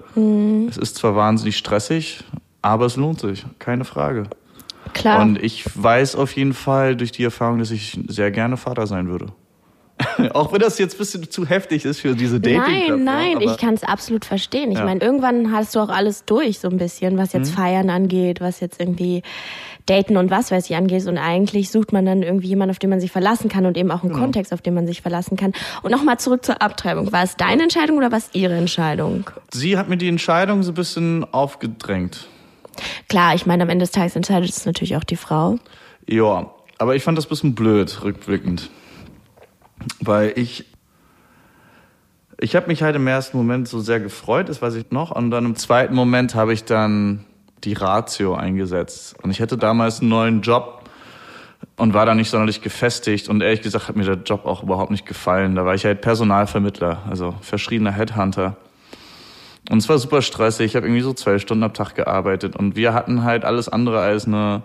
Es 0.70 0.78
ist 0.78 0.96
zwar 0.96 1.16
wahnsinnig 1.16 1.58
stressig, 1.58 2.24
aber 2.62 2.86
es 2.86 2.96
lohnt 2.96 3.20
sich. 3.20 3.46
Keine 3.60 3.86
Frage. 3.86 4.24
Klar. 4.94 5.22
Und 5.22 5.42
ich 5.42 5.64
weiß 5.76 6.16
auf 6.16 6.36
jeden 6.36 6.54
Fall 6.54 6.96
durch 6.96 7.12
die 7.12 7.24
Erfahrung, 7.24 7.60
dass 7.60 7.72
ich 7.72 8.00
sehr 8.08 8.32
gerne 8.32 8.58
Vater 8.58 8.88
sein 8.88 9.08
würde. 9.08 9.28
auch 10.34 10.52
wenn 10.54 10.60
das 10.60 10.78
jetzt 10.78 10.96
ein 10.96 10.98
bisschen 11.00 11.30
zu 11.32 11.48
heftig 11.48 11.84
ist 11.86 12.02
für 12.02 12.16
diese 12.16 12.40
dating 12.40 13.04
Nein, 13.04 13.04
nein, 13.04 13.42
ich 13.42 13.58
kann 13.58 13.74
es 13.74 13.84
absolut 13.84 14.26
verstehen. 14.26 14.72
Ich 14.72 14.78
Ja. 14.78 14.86
meine, 14.86 15.02
irgendwann 15.02 15.52
hast 15.52 15.76
du 15.76 15.80
auch 15.80 15.90
alles 15.90 16.24
durch, 16.26 16.60
so 16.60 16.68
ein 16.70 16.78
bisschen, 16.78 17.18
was 17.18 17.34
Mhm. 17.34 17.40
jetzt 17.40 17.52
Feiern 17.56 17.90
angeht, 17.90 18.40
was 18.40 18.60
jetzt 18.60 18.80
irgendwie 18.80 19.24
Daten 19.88 20.18
und 20.18 20.30
was 20.30 20.52
weiß 20.52 20.70
ich 20.70 20.76
angeht. 20.76 21.08
Und 21.08 21.18
eigentlich 21.18 21.72
sucht 21.72 21.94
man 21.94 22.06
dann 22.06 22.22
irgendwie 22.22 22.48
jemanden, 22.48 22.72
auf 22.72 22.80
den 22.80 22.90
man 22.92 23.00
sich 23.00 23.12
verlassen 23.12 23.50
kann 23.50 23.66
und 23.66 23.76
eben 23.78 23.90
auch 23.90 24.04
einen 24.04 24.12
Genau. 24.12 24.22
Kontext, 24.24 24.54
auf 24.54 24.62
den 24.62 24.74
man 24.76 24.86
sich 24.86 25.02
verlassen 25.02 25.36
kann. 25.38 25.54
Und 25.82 25.92
nochmal 25.92 26.20
zurück 26.20 26.46
zur 26.46 26.62
Abtreibung. 26.62 27.12
War 27.12 27.24
es 27.24 27.36
deine 27.38 27.64
Entscheidung 27.64 27.98
oder 27.98 28.12
war 28.12 28.18
es 28.20 28.30
ihre 28.34 28.54
Entscheidung? 28.56 29.30
Sie 29.52 29.78
hat 29.78 29.90
mir 29.90 29.98
die 29.98 30.10
Entscheidung 30.10 30.62
so 30.62 30.72
ein 30.72 30.76
bisschen 30.76 31.26
aufgedrängt. 31.34 32.28
Klar, 33.10 33.34
ich 33.34 33.46
meine, 33.48 33.64
am 33.64 33.70
Ende 33.70 33.84
des 33.84 33.92
Tages 33.92 34.16
entscheidet 34.16 34.50
es 34.50 34.66
natürlich 34.66 34.96
auch 34.98 35.04
die 35.04 35.16
Frau. 35.16 35.58
Ja, 36.08 36.52
aber 36.78 36.96
ich 36.96 37.04
fand 37.04 37.18
das 37.18 37.26
ein 37.26 37.30
bisschen 37.30 37.56
blöd, 37.56 38.04
rückblickend. 38.04 38.70
Weil 40.00 40.34
ich. 40.36 40.66
Ich 42.40 42.56
habe 42.56 42.68
mich 42.68 42.84
halt 42.84 42.96
im 42.96 43.08
ersten 43.08 43.36
Moment 43.36 43.68
so 43.68 43.80
sehr 43.80 44.00
gefreut, 44.00 44.48
das 44.48 44.62
weiß 44.62 44.76
ich 44.76 44.92
noch. 44.92 45.10
Und 45.10 45.32
dann 45.32 45.44
im 45.44 45.56
zweiten 45.56 45.96
Moment 45.96 46.36
habe 46.36 46.54
ich 46.54 46.66
dann 46.66 47.26
die 47.64 47.74
Ratio 47.74 48.36
eingesetzt. 48.36 49.16
Und 49.24 49.32
ich 49.32 49.42
hatte 49.42 49.58
damals 49.58 50.02
einen 50.02 50.10
neuen 50.10 50.42
Job 50.42 50.88
und 51.78 51.94
war 51.94 52.06
da 52.06 52.16
nicht 52.16 52.30
sonderlich 52.30 52.62
gefestigt. 52.62 53.30
Und 53.30 53.42
ehrlich 53.42 53.62
gesagt 53.62 53.88
hat 53.88 53.96
mir 53.96 54.04
der 54.04 54.18
Job 54.18 54.46
auch 54.46 54.64
überhaupt 54.64 54.92
nicht 54.92 55.06
gefallen. 55.06 55.56
Da 55.56 55.66
war 55.66 55.76
ich 55.76 55.86
halt 55.86 56.02
Personalvermittler, 56.02 57.04
also 57.10 57.36
verschriebener 57.42 57.92
Headhunter. 57.92 58.58
Und 59.70 59.80
es 59.80 59.90
war 59.90 59.98
super 59.98 60.22
stressig. 60.22 60.68
Ich 60.68 60.76
habe 60.76 60.88
irgendwie 60.88 61.02
so 61.02 61.14
zwei 61.14 61.40
Stunden 61.40 61.64
am 61.64 61.74
Tag 61.74 61.96
gearbeitet. 61.96 62.56
Und 62.56 62.76
wir 62.76 62.94
hatten 62.94 63.24
halt 63.24 63.46
alles 63.46 63.68
andere 63.68 64.00
als 64.00 64.26
eine 64.26 64.64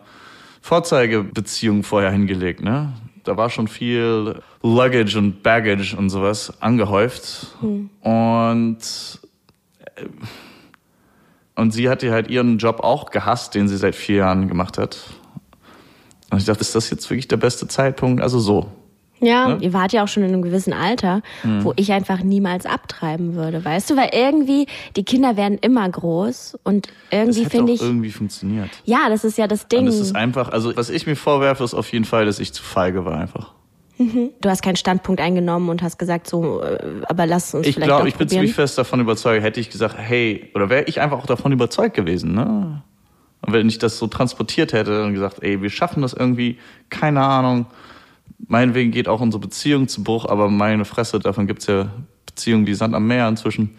Vorzeigebeziehung 0.60 1.82
vorher 1.82 2.10
hingelegt. 2.10 2.62
Ne? 2.62 2.92
Da 3.24 3.36
war 3.36 3.50
schon 3.50 3.68
viel 3.68 4.40
Luggage 4.62 5.16
und 5.16 5.42
Baggage 5.42 5.96
und 5.96 6.10
sowas 6.10 6.60
angehäuft. 6.60 7.56
Hm. 7.60 7.90
Und 8.00 8.78
äh, 9.94 10.04
und 11.54 11.72
sie 11.72 11.88
hatte 11.88 12.10
halt 12.10 12.28
ihren 12.28 12.58
Job 12.58 12.80
auch 12.80 13.10
gehasst, 13.10 13.54
den 13.54 13.68
sie 13.68 13.76
seit 13.76 13.94
vier 13.94 14.16
Jahren 14.16 14.48
gemacht 14.48 14.78
hat. 14.78 14.98
Und 16.30 16.38
ich 16.38 16.46
dachte, 16.46 16.62
ist 16.62 16.74
das 16.74 16.88
jetzt 16.90 17.08
wirklich 17.10 17.28
der 17.28 17.36
beste 17.36 17.68
Zeitpunkt? 17.68 18.22
Also 18.22 18.40
so. 18.40 18.72
Ja, 19.22 19.48
ne? 19.48 19.58
ihr 19.60 19.72
wart 19.72 19.92
ja 19.92 20.02
auch 20.02 20.08
schon 20.08 20.24
in 20.24 20.30
einem 20.30 20.42
gewissen 20.42 20.72
Alter, 20.72 21.22
mhm. 21.44 21.64
wo 21.64 21.72
ich 21.76 21.92
einfach 21.92 22.22
niemals 22.22 22.66
abtreiben 22.66 23.34
würde, 23.34 23.64
weißt 23.64 23.90
du? 23.90 23.96
Weil 23.96 24.10
irgendwie, 24.12 24.66
die 24.96 25.04
Kinder 25.04 25.36
werden 25.36 25.58
immer 25.58 25.88
groß 25.88 26.58
und 26.64 26.88
irgendwie 27.10 27.46
finde 27.46 27.72
ich. 27.72 27.80
irgendwie 27.80 28.10
funktioniert. 28.10 28.70
Ja, 28.84 29.08
das 29.08 29.24
ist 29.24 29.38
ja 29.38 29.46
das 29.46 29.68
Ding. 29.68 29.82
Und 29.82 29.88
es 29.88 30.00
ist 30.00 30.16
einfach, 30.16 30.50
also 30.50 30.76
was 30.76 30.90
ich 30.90 31.06
mir 31.06 31.16
vorwerfe, 31.16 31.62
ist 31.62 31.74
auf 31.74 31.92
jeden 31.92 32.04
Fall, 32.04 32.26
dass 32.26 32.40
ich 32.40 32.52
zu 32.52 32.62
feige 32.62 33.04
war 33.04 33.18
einfach. 33.18 33.52
Mhm. 33.98 34.30
Du 34.40 34.48
hast 34.48 34.62
keinen 34.62 34.76
Standpunkt 34.76 35.20
eingenommen 35.20 35.68
und 35.68 35.82
hast 35.82 35.98
gesagt, 35.98 36.28
so, 36.28 36.60
äh, 36.60 36.78
aber 37.08 37.26
lass 37.26 37.54
uns 37.54 37.66
ich 37.66 37.74
vielleicht 37.76 37.88
glaub, 37.88 38.06
Ich 38.06 38.16
bin 38.16 38.28
ziemlich 38.28 38.54
fest 38.54 38.76
davon 38.76 39.00
überzeugt, 39.00 39.44
hätte 39.44 39.60
ich 39.60 39.70
gesagt, 39.70 39.96
hey, 39.98 40.50
oder 40.54 40.68
wäre 40.68 40.84
ich 40.84 41.00
einfach 41.00 41.18
auch 41.18 41.26
davon 41.26 41.52
überzeugt 41.52 41.94
gewesen, 41.94 42.34
ne? 42.34 42.82
Und 43.44 43.52
wenn 43.52 43.68
ich 43.68 43.78
das 43.78 43.98
so 43.98 44.06
transportiert 44.06 44.72
hätte 44.72 45.02
und 45.04 45.14
gesagt, 45.14 45.42
ey, 45.42 45.60
wir 45.60 45.70
schaffen 45.70 46.02
das 46.02 46.12
irgendwie, 46.12 46.58
keine 46.90 47.22
Ahnung, 47.22 47.66
meinetwegen 48.46 48.90
geht 48.90 49.08
auch 49.08 49.20
unsere 49.20 49.40
Beziehung 49.40 49.88
zu 49.88 50.02
Bruch, 50.02 50.26
aber 50.26 50.48
meine 50.48 50.84
Fresse, 50.84 51.18
davon 51.18 51.46
gibt's 51.46 51.66
ja 51.66 51.90
Beziehungen 52.26 52.66
wie 52.66 52.74
Sand 52.74 52.94
am 52.94 53.06
Meer 53.06 53.28
inzwischen. 53.28 53.76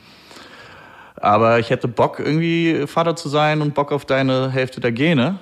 Aber 1.16 1.60
ich 1.60 1.70
hätte 1.70 1.88
Bock, 1.88 2.20
irgendwie 2.20 2.86
Vater 2.88 3.16
zu 3.16 3.30
sein 3.30 3.62
und 3.62 3.74
Bock 3.74 3.92
auf 3.92 4.06
deine 4.06 4.52
Hälfte 4.52 4.82
der 4.82 4.92
Gene, 4.92 5.40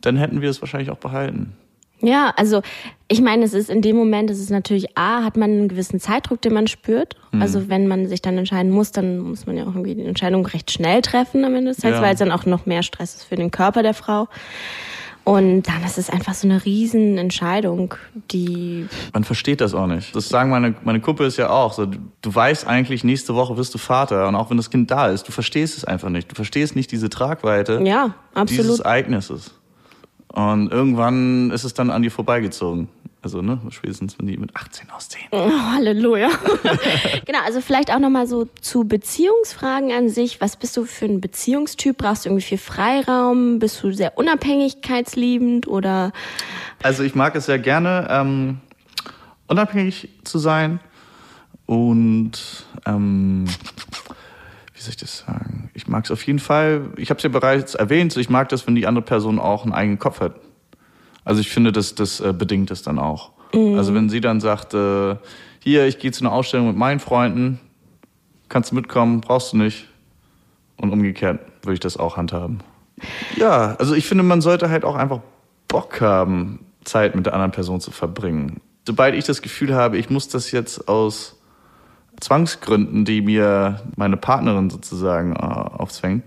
dann 0.00 0.16
hätten 0.16 0.40
wir 0.40 0.50
es 0.50 0.60
wahrscheinlich 0.60 0.90
auch 0.90 0.98
behalten. 0.98 1.56
Ja, 2.02 2.32
also 2.36 2.62
ich 3.06 3.20
meine, 3.20 3.44
es 3.44 3.54
ist 3.54 3.70
in 3.70 3.80
dem 3.80 3.94
Moment, 3.94 4.28
es 4.28 4.40
ist 4.40 4.50
natürlich 4.50 4.98
A, 4.98 5.22
hat 5.22 5.36
man 5.36 5.50
einen 5.50 5.68
gewissen 5.68 6.00
Zeitdruck, 6.00 6.42
den 6.42 6.52
man 6.52 6.66
spürt. 6.66 7.14
Mhm. 7.30 7.42
Also 7.42 7.68
wenn 7.68 7.86
man 7.86 8.08
sich 8.08 8.20
dann 8.20 8.36
entscheiden 8.36 8.72
muss, 8.72 8.90
dann 8.90 9.18
muss 9.18 9.46
man 9.46 9.56
ja 9.56 9.62
auch 9.64 9.74
irgendwie 9.74 9.94
die 9.94 10.04
Entscheidung 10.04 10.44
recht 10.44 10.72
schnell 10.72 11.00
treffen 11.00 11.44
am 11.44 11.54
Ende 11.54 11.70
des 11.70 11.80
Tages, 11.80 11.98
ja. 11.98 12.02
weil 12.02 12.14
es 12.14 12.18
dann 12.18 12.32
auch 12.32 12.44
noch 12.44 12.66
mehr 12.66 12.82
Stress 12.82 13.14
ist 13.14 13.24
für 13.24 13.36
den 13.36 13.52
Körper 13.52 13.84
der 13.84 13.94
Frau. 13.94 14.28
Und 15.24 15.62
dann 15.62 15.84
ist 15.84 15.98
es 15.98 16.10
einfach 16.10 16.34
so 16.34 16.48
eine 16.48 16.64
Riesenentscheidung, 16.64 17.94
die. 18.32 18.86
Man 19.12 19.22
versteht 19.22 19.60
das 19.60 19.72
auch 19.72 19.86
nicht. 19.86 20.14
Das 20.16 20.28
sagen 20.28 20.50
meine, 20.50 20.74
meine 20.82 21.00
Kumpel 21.00 21.26
ist 21.26 21.36
ja 21.36 21.48
auch 21.50 21.72
so. 21.72 21.86
Du 21.86 22.34
weißt 22.34 22.66
eigentlich, 22.66 23.04
nächste 23.04 23.34
Woche 23.34 23.56
wirst 23.56 23.72
du 23.74 23.78
Vater. 23.78 24.26
Und 24.26 24.34
auch 24.34 24.50
wenn 24.50 24.56
das 24.56 24.70
Kind 24.70 24.90
da 24.90 25.08
ist, 25.08 25.28
du 25.28 25.32
verstehst 25.32 25.76
es 25.76 25.84
einfach 25.84 26.08
nicht. 26.08 26.30
Du 26.30 26.34
verstehst 26.34 26.74
nicht 26.74 26.90
diese 26.90 27.08
Tragweite 27.08 27.80
ja, 27.84 28.14
absolut. 28.34 28.64
dieses 28.64 28.80
Ereignisses. 28.80 29.54
Und 30.32 30.72
irgendwann 30.72 31.50
ist 31.50 31.64
es 31.64 31.74
dann 31.74 31.90
an 31.90 32.02
dir 32.02 32.10
vorbeigezogen. 32.10 32.88
Also, 33.22 33.40
ne, 33.40 33.60
spätestens 33.70 34.18
wenn 34.18 34.26
die 34.26 34.36
mit 34.36 34.56
18 34.56 34.90
ausziehen. 34.90 35.28
Oh, 35.30 35.48
Halleluja. 35.48 36.28
genau, 37.24 37.38
also 37.44 37.60
vielleicht 37.60 37.92
auch 37.92 38.00
nochmal 38.00 38.26
so 38.26 38.48
zu 38.60 38.82
Beziehungsfragen 38.84 39.92
an 39.92 40.08
sich. 40.08 40.40
Was 40.40 40.56
bist 40.56 40.76
du 40.76 40.84
für 40.84 41.04
ein 41.04 41.20
Beziehungstyp? 41.20 41.98
Brauchst 41.98 42.24
du 42.24 42.30
irgendwie 42.30 42.44
viel 42.44 42.58
Freiraum? 42.58 43.60
Bist 43.60 43.80
du 43.82 43.92
sehr 43.92 44.18
unabhängigkeitsliebend 44.18 45.68
oder? 45.68 46.12
Also 46.82 47.04
ich 47.04 47.14
mag 47.14 47.36
es 47.36 47.46
sehr 47.46 47.60
gerne, 47.60 48.08
ähm, 48.10 48.58
unabhängig 49.46 50.08
zu 50.24 50.38
sein 50.40 50.80
und 51.66 52.66
ähm, 52.86 53.44
wie 54.74 54.80
soll 54.80 54.90
ich 54.90 54.96
das 54.96 55.18
sagen? 55.18 55.70
Ich 55.74 55.86
mag 55.86 56.04
es 56.04 56.10
auf 56.10 56.26
jeden 56.26 56.40
Fall, 56.40 56.90
ich 56.96 57.10
habe 57.10 57.18
es 57.18 57.22
ja 57.22 57.30
bereits 57.30 57.76
erwähnt, 57.76 58.16
ich 58.16 58.28
mag 58.28 58.48
das, 58.48 58.66
wenn 58.66 58.74
die 58.74 58.88
andere 58.88 59.04
Person 59.04 59.38
auch 59.38 59.62
einen 59.62 59.72
eigenen 59.72 60.00
Kopf 60.00 60.18
hat. 60.18 60.34
Also 61.24 61.40
ich 61.40 61.50
finde, 61.50 61.72
das, 61.72 61.94
das 61.94 62.20
äh, 62.20 62.32
bedingt 62.32 62.70
es 62.70 62.82
dann 62.82 62.98
auch. 62.98 63.30
Mhm. 63.54 63.76
Also 63.76 63.94
wenn 63.94 64.08
sie 64.08 64.20
dann 64.20 64.40
sagt, 64.40 64.74
äh, 64.74 65.16
hier, 65.60 65.86
ich 65.86 65.98
gehe 65.98 66.10
zu 66.10 66.24
einer 66.24 66.32
Ausstellung 66.32 66.68
mit 66.68 66.76
meinen 66.76 67.00
Freunden, 67.00 67.60
kannst 68.48 68.70
du 68.70 68.74
mitkommen, 68.74 69.20
brauchst 69.20 69.52
du 69.52 69.56
nicht. 69.56 69.88
Und 70.76 70.90
umgekehrt 70.90 71.40
würde 71.62 71.74
ich 71.74 71.80
das 71.80 71.96
auch 71.96 72.16
handhaben. 72.16 72.60
Ja, 73.36 73.76
also 73.78 73.94
ich 73.94 74.06
finde, 74.06 74.24
man 74.24 74.40
sollte 74.40 74.70
halt 74.70 74.84
auch 74.84 74.96
einfach 74.96 75.20
Bock 75.68 76.00
haben, 76.00 76.66
Zeit 76.84 77.14
mit 77.14 77.26
der 77.26 77.34
anderen 77.34 77.52
Person 77.52 77.80
zu 77.80 77.90
verbringen. 77.90 78.60
Sobald 78.84 79.14
ich 79.14 79.24
das 79.24 79.42
Gefühl 79.42 79.74
habe, 79.74 79.96
ich 79.96 80.10
muss 80.10 80.28
das 80.28 80.50
jetzt 80.50 80.88
aus 80.88 81.40
Zwangsgründen, 82.20 83.04
die 83.04 83.20
mir 83.20 83.80
meine 83.96 84.16
Partnerin 84.16 84.70
sozusagen 84.70 85.34
äh, 85.34 85.38
aufzwängen, 85.38 86.22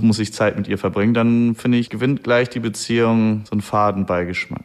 muss 0.00 0.18
ich 0.18 0.32
Zeit 0.32 0.56
mit 0.56 0.68
ihr 0.68 0.78
verbringen, 0.78 1.14
dann 1.14 1.54
finde 1.54 1.78
ich, 1.78 1.90
gewinnt 1.90 2.22
gleich 2.24 2.48
die 2.48 2.60
Beziehung 2.60 3.44
so 3.44 3.52
einen 3.52 3.60
Fadenbeigeschmack. 3.60 4.64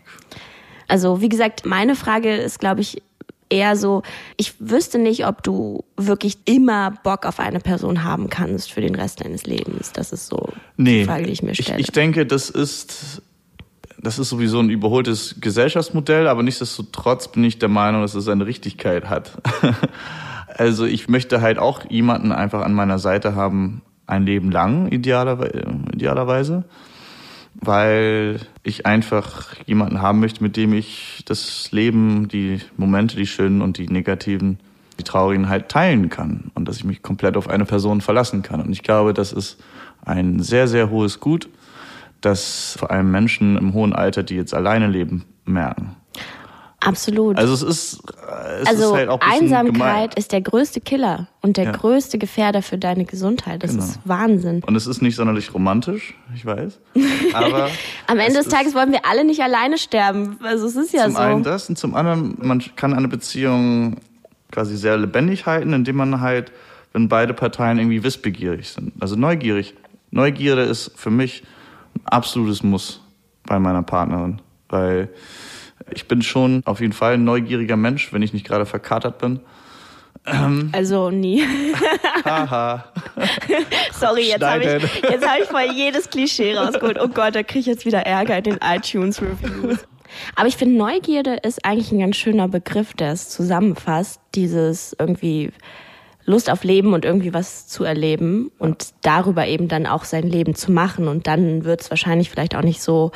Also, 0.88 1.22
wie 1.22 1.30
gesagt, 1.30 1.66
meine 1.66 1.96
Frage 1.96 2.36
ist, 2.36 2.60
glaube 2.60 2.82
ich, 2.82 3.02
eher 3.50 3.76
so, 3.76 4.04
ich 4.38 4.54
wüsste 4.60 4.98
nicht, 5.00 5.26
ob 5.26 5.44
du 5.44 5.84
wirklich 5.98 6.38
immer 6.46 6.92
Bock 7.04 7.26
auf 7.26 7.40
eine 7.40 7.60
Person 7.60 8.04
haben 8.04 8.30
kannst 8.30 8.72
für 8.72 8.82
den 8.82 8.96
Rest 8.96 9.24
deines 9.24 9.46
Lebens. 9.46 9.92
Das 9.94 10.12
ist 10.12 10.28
so 10.28 10.50
nee, 10.78 11.00
die 11.00 11.06
Frage, 11.06 11.26
die 11.26 11.32
ich 11.32 11.44
mir 11.44 11.56
stelle. 11.56 11.80
Ich, 11.80 11.88
ich 11.88 11.92
denke, 11.92 12.26
das 12.26 12.50
ist, 12.50 13.22
das 14.00 14.20
ist 14.20 14.30
sowieso 14.30 14.60
ein 14.60 14.70
überholtes 14.70 15.36
Gesellschaftsmodell, 15.40 16.28
aber 16.28 16.44
nichtsdestotrotz 16.44 17.28
bin 17.28 17.44
ich 17.44 17.60
der 17.60 17.70
Meinung, 17.70 18.02
dass 18.02 18.16
es 18.16 18.26
seine 18.26 18.46
Richtigkeit 18.46 19.10
hat. 19.10 19.32
also 20.48 20.86
ich 20.86 21.08
möchte 21.08 21.42
halt 21.42 21.60
auch 21.60 21.90
jemanden 21.90 22.32
einfach 22.32 22.62
an 22.62 22.74
meiner 22.74 23.00
Seite 23.00 23.36
haben, 23.36 23.82
ein 24.08 24.26
Leben 24.26 24.52
lang, 24.52 24.88
idealerweise, 24.92 26.64
weil 27.56 28.40
ich 28.64 28.86
einfach 28.86 29.56
jemanden 29.66 30.02
haben 30.02 30.20
möchte, 30.20 30.44
mit 30.44 30.58
dem 30.58 30.74
ich 30.74 31.24
das 31.26 31.72
Leben, 31.72 32.28
die 32.28 32.60
Momente, 32.78 33.16
die 33.16 33.28
schönen 33.28 33.62
und 33.62 33.78
die 33.78 33.88
negativen, 33.88 34.60
die 35.00 35.04
traurigen 35.04 35.50
halt 35.50 35.70
teilen 35.70 36.10
kann 36.10 36.52
und 36.54 36.68
dass 36.68 36.78
ich 36.78 36.84
mich 36.84 37.02
komplett 37.02 37.38
auf 37.38 37.50
eine 37.50 37.66
Person 37.66 38.02
verlassen 38.02 38.42
kann. 38.42 38.62
Und 38.62 38.72
ich 38.72 38.84
glaube, 38.84 39.14
das 39.14 39.34
ist 39.34 39.62
ein 40.06 40.42
sehr, 40.42 40.68
sehr 40.68 40.90
hohes 40.90 41.20
Gut, 41.20 41.50
das 42.22 42.76
vor 42.78 42.92
allem 42.92 43.12
Menschen 43.12 43.58
im 43.58 43.74
hohen 43.74 43.94
Alter, 43.94 44.24
die 44.24 44.36
jetzt 44.36 44.54
alleine 44.54 44.88
leben, 44.88 45.26
merken. 45.46 45.96
Absolut. 46.86 47.38
Also 47.38 47.54
es 47.54 47.62
ist, 47.62 48.04
es 48.62 48.68
also 48.68 48.86
ist 48.86 48.94
halt 48.94 49.10
auch 49.10 49.20
Einsamkeit 49.22 50.16
ist 50.16 50.32
der 50.32 50.42
größte 50.42 50.82
Killer 50.82 51.28
und 51.42 51.58
der 51.58 51.66
ja. 51.66 51.72
größte 51.72 52.18
Gefährder 52.18 52.62
für 52.62 52.78
deine 52.78 53.06
Gesundheit. 53.06 53.64
Das 53.64 53.72
genau. 53.72 53.84
ist 53.84 54.00
Wahnsinn. 54.06 54.64
Und 54.66 54.76
es 54.76 54.88
ist 54.88 55.02
nicht 55.02 55.16
sonderlich 55.16 55.54
romantisch, 55.54 56.14
ich 56.36 56.46
weiß. 56.46 56.80
Aber 57.34 57.70
am 58.08 58.20
Ende 58.20 58.40
des 58.40 58.48
Tages 58.48 58.76
wollen 58.76 58.92
wir 58.92 59.06
alle 59.06 59.24
nicht 59.26 59.42
alleine 59.42 59.78
sterben. 59.78 60.38
Also 60.44 60.68
es 60.68 60.76
ist 60.76 60.94
ja 60.94 61.04
zum 61.04 61.12
so. 61.12 61.18
Zum 61.18 61.26
einen 61.26 61.44
das 61.44 61.70
und 61.70 61.78
zum 61.78 61.96
anderen, 61.96 62.38
man 62.42 62.64
kann 62.76 62.94
eine 62.94 63.08
Beziehung 63.08 63.98
quasi 64.52 64.78
sehr 64.78 64.98
lebendig 64.98 65.46
halten, 65.46 65.74
indem 65.74 65.98
man 65.98 66.22
halt, 66.22 66.52
wenn 66.94 67.10
beide 67.10 67.34
Parteien 67.34 67.78
irgendwie 67.78 68.04
wissbegierig 68.04 68.70
sind, 68.70 68.94
also 69.00 69.16
neugierig. 69.16 69.74
Neugierde 70.12 70.62
ist 70.62 70.92
für 70.96 71.10
mich 71.10 71.44
ein 71.96 72.02
absolutes 72.06 72.64
Muss 72.64 73.02
bei 73.46 73.60
meiner 73.60 73.84
Partnerin, 73.84 74.42
weil 74.70 75.10
ich 75.92 76.08
bin 76.08 76.22
schon 76.22 76.62
auf 76.66 76.80
jeden 76.80 76.94
Fall 76.94 77.16
ein 77.16 77.24
neugieriger 77.24 77.76
Mensch, 77.76 78.12
wenn 78.14 78.22
ich 78.22 78.34
nicht 78.34 78.46
gerade 78.46 78.66
verkatert 78.66 79.18
bin. 79.18 79.40
Ähm, 80.26 80.70
also 80.72 81.12
nie. 81.12 81.44
Haha. 82.26 82.86
Sorry, 83.94 84.30
jetzt 84.30 84.44
habe 84.44 84.64
ich, 84.64 85.04
jetzt 85.04 85.28
hab 85.28 85.40
ich 85.40 85.46
voll 85.46 85.72
jedes 85.74 86.10
Klischee 86.10 86.56
rausgeholt. 86.56 87.00
Oh 87.00 87.08
Gott, 87.08 87.36
da 87.36 87.44
kriege 87.44 87.60
ich 87.60 87.66
jetzt 87.68 87.86
wieder 87.86 88.00
Ärger 88.00 88.38
in 88.38 88.44
den 88.44 88.60
iTunes-Reviews. 88.62 89.86
Aber 90.36 90.48
ich 90.48 90.58
finde, 90.58 90.78
Neugierde 90.78 91.36
ist 91.44 91.64
eigentlich 91.66 91.92
ein 91.92 92.00
ganz 92.00 92.16
schöner 92.16 92.48
Begriff, 92.48 92.94
der 92.94 93.12
es 93.12 93.30
zusammenfasst. 93.30 94.20
Dieses 94.34 94.96
irgendwie 94.98 95.52
Lust 96.26 96.50
auf 96.50 96.64
Leben 96.64 96.94
und 96.94 97.06
irgendwie 97.06 97.34
was 97.34 97.68
zu 97.68 97.84
erleben 97.84 98.52
und 98.58 98.94
darüber 99.02 99.46
eben 99.46 99.68
dann 99.68 99.86
auch 99.86 100.06
sein 100.06 100.24
Leben 100.24 100.56
zu 100.56 100.72
machen. 100.72 101.08
Und 101.08 101.28
dann 101.28 101.66
wird 101.66 101.82
es 101.82 101.90
wahrscheinlich 101.92 102.30
vielleicht 102.32 102.56
auch 102.56 102.64
nicht 102.64 102.82
so 102.82 103.12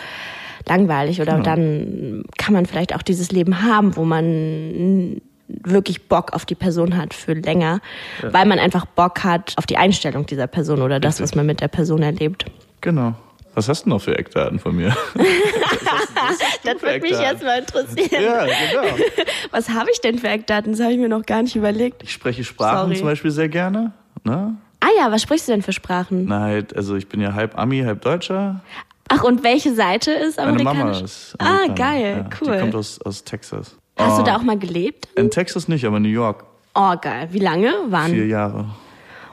langweilig 0.67 1.21
oder 1.21 1.33
genau. 1.33 1.43
dann 1.43 2.23
kann 2.37 2.53
man 2.53 2.65
vielleicht 2.65 2.95
auch 2.95 3.01
dieses 3.01 3.31
Leben 3.31 3.61
haben, 3.63 3.95
wo 3.95 4.03
man 4.03 5.21
wirklich 5.47 6.07
Bock 6.07 6.33
auf 6.33 6.45
die 6.45 6.55
Person 6.55 6.95
hat 6.95 7.13
für 7.13 7.33
länger, 7.33 7.81
ja. 8.21 8.33
weil 8.33 8.45
man 8.45 8.59
einfach 8.59 8.85
Bock 8.85 9.23
hat 9.23 9.53
auf 9.57 9.65
die 9.65 9.77
Einstellung 9.77 10.25
dieser 10.25 10.47
Person 10.47 10.81
oder 10.81 10.99
das, 10.99 11.21
was 11.21 11.35
man 11.35 11.45
mit 11.45 11.61
der 11.61 11.67
Person 11.67 12.03
erlebt. 12.03 12.45
Genau. 12.81 13.15
Was 13.55 13.67
hast 13.67 13.85
du 13.85 13.89
noch 13.89 13.99
für 13.99 14.17
Eckdaten 14.17 14.59
von 14.59 14.75
mir? 14.75 14.95
das 16.63 16.81
würde 16.81 17.01
mich 17.01 17.19
jetzt 17.19 17.43
mal 17.43 17.59
interessieren. 17.59 18.23
Ja, 18.23 18.45
genau. 18.45 18.95
Was 19.51 19.69
habe 19.69 19.89
ich 19.91 19.99
denn 19.99 20.19
für 20.19 20.29
Eckdaten? 20.29 20.71
Das 20.71 20.81
habe 20.81 20.93
ich 20.93 20.99
mir 20.99 21.09
noch 21.09 21.25
gar 21.25 21.41
nicht 21.41 21.55
überlegt. 21.55 22.03
Ich 22.03 22.13
spreche 22.13 22.43
Sprachen 22.43 22.87
Sorry. 22.87 22.95
zum 22.97 23.07
Beispiel 23.07 23.31
sehr 23.31 23.49
gerne. 23.49 23.91
Ne? 24.23 24.55
Ah 24.81 24.87
ja, 24.97 25.11
was 25.11 25.21
sprichst 25.21 25.47
du 25.47 25.51
denn 25.51 25.61
für 25.61 25.73
Sprachen? 25.73 26.25
Na, 26.25 26.41
halt, 26.41 26.75
also 26.75 26.95
ich 26.95 27.09
bin 27.09 27.19
ja 27.19 27.33
halb 27.33 27.57
Ami, 27.57 27.81
halb 27.81 28.01
Deutscher. 28.01 28.61
Ach, 29.09 29.23
und 29.23 29.43
welche 29.43 29.73
Seite 29.73 30.11
ist 30.11 30.37
Meine 30.37 30.49
amerikanisch? 30.51 30.79
Mama 30.97 31.03
ist 31.05 31.35
ah, 31.39 31.67
geil, 31.73 32.25
ja, 32.29 32.29
cool. 32.41 32.53
Die 32.53 32.59
kommt 32.59 32.75
aus, 32.75 33.01
aus 33.01 33.23
Texas. 33.23 33.75
Hast 33.97 34.13
Oh, 34.13 34.17
du 34.19 34.23
da 34.23 34.37
auch 34.37 34.43
mal 34.43 34.57
gelebt? 34.57 35.07
In 35.15 35.29
Texas 35.29 35.67
nicht, 35.67 35.83
aber 35.85 35.97
in 35.97 36.03
New 36.03 36.09
York. 36.09 36.45
Oh, 36.75 36.95
geil. 37.01 37.27
Wie 37.31 37.39
lange? 37.39 37.73
Wann? 37.87 38.11
Vier 38.11 38.27
Jahre. 38.27 38.69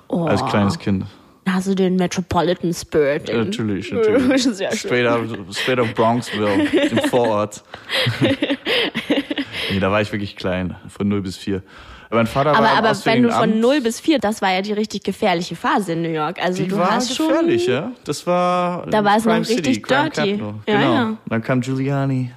Oh. 0.09 0.25
Als 0.25 0.45
kleines 0.47 0.79
Kind. 0.79 1.05
Hast 1.49 1.69
du 1.69 1.75
den 1.77 1.95
Metropolitan 1.97 2.73
Spirit? 2.75 3.29
in- 3.29 3.37
Natürlich, 3.45 3.93
natürlich. 3.93 4.43
Sehr. 4.57 4.73
Straight 4.73 5.07
out, 5.07 5.29
straight 5.55 5.79
out 5.79 5.95
Bronxville, 5.95 6.65
im 6.91 6.99
Vorort. 7.09 7.63
nee, 9.71 9.79
da 9.79 9.91
war 9.93 10.01
ich 10.01 10.11
wirklich 10.11 10.35
klein, 10.37 10.77
von 10.89 11.07
0 11.09 11.23
bis 11.23 11.37
4. 11.37 11.63
Mein 12.11 12.27
Vater 12.27 12.51
Aber, 12.51 12.61
war 12.65 12.73
im 12.73 12.79
aber 12.85 13.05
wenn 13.05 13.23
du 13.25 13.31
von 13.31 13.53
Amt. 13.53 13.61
0 13.61 13.81
bis 13.81 14.01
4, 14.01 14.19
das 14.19 14.41
war 14.41 14.53
ja 14.53 14.63
die 14.63 14.73
richtig 14.73 15.03
gefährliche 15.03 15.57
Phase 15.57 15.93
in 15.95 16.03
New 16.03 16.11
York. 16.11 16.41
Also 16.43 16.63
Die 16.63 16.69
du 16.69 16.77
war 16.79 16.93
hast 16.93 17.15
schon. 17.15 17.29
gefährlich, 17.29 17.67
ja. 17.67 17.93
Das 18.05 18.27
war 18.27 18.87
Da 18.87 19.03
war 19.05 19.17
es 19.17 19.25
noch 19.25 19.33
Crime 19.33 19.45
City, 19.45 19.69
richtig 19.71 19.83
Crime 19.83 20.11
dirty. 20.11 20.31
Capital. 20.39 20.55
Ja, 20.67 20.79
genau. 20.81 20.95
ja. 20.95 21.17
Dann 21.29 21.43
kam 21.43 21.61
Giuliani, 21.61 22.31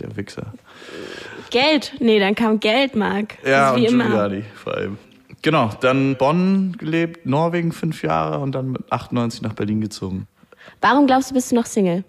der 0.00 0.16
Wichser. 0.16 0.52
Geld. 1.50 1.94
Nee, 2.00 2.18
dann 2.18 2.34
kam 2.34 2.58
Geld, 2.58 2.96
Marc. 2.96 3.38
Ja, 3.46 3.72
und 3.74 3.84
immer. 3.84 4.04
Giuliani 4.06 4.44
vor 4.54 4.74
allem. 4.74 4.98
Genau, 5.42 5.70
dann 5.80 6.16
Bonn 6.16 6.74
gelebt, 6.76 7.24
Norwegen 7.26 7.70
fünf 7.70 8.02
Jahre 8.02 8.40
und 8.40 8.52
dann 8.52 8.72
mit 8.72 8.90
98 8.90 9.42
nach 9.42 9.52
Berlin 9.52 9.80
gezogen. 9.80 10.26
Warum 10.80 11.06
glaubst 11.06 11.30
du, 11.30 11.34
bist 11.34 11.52
du 11.52 11.54
noch 11.54 11.66
Single? 11.66 12.02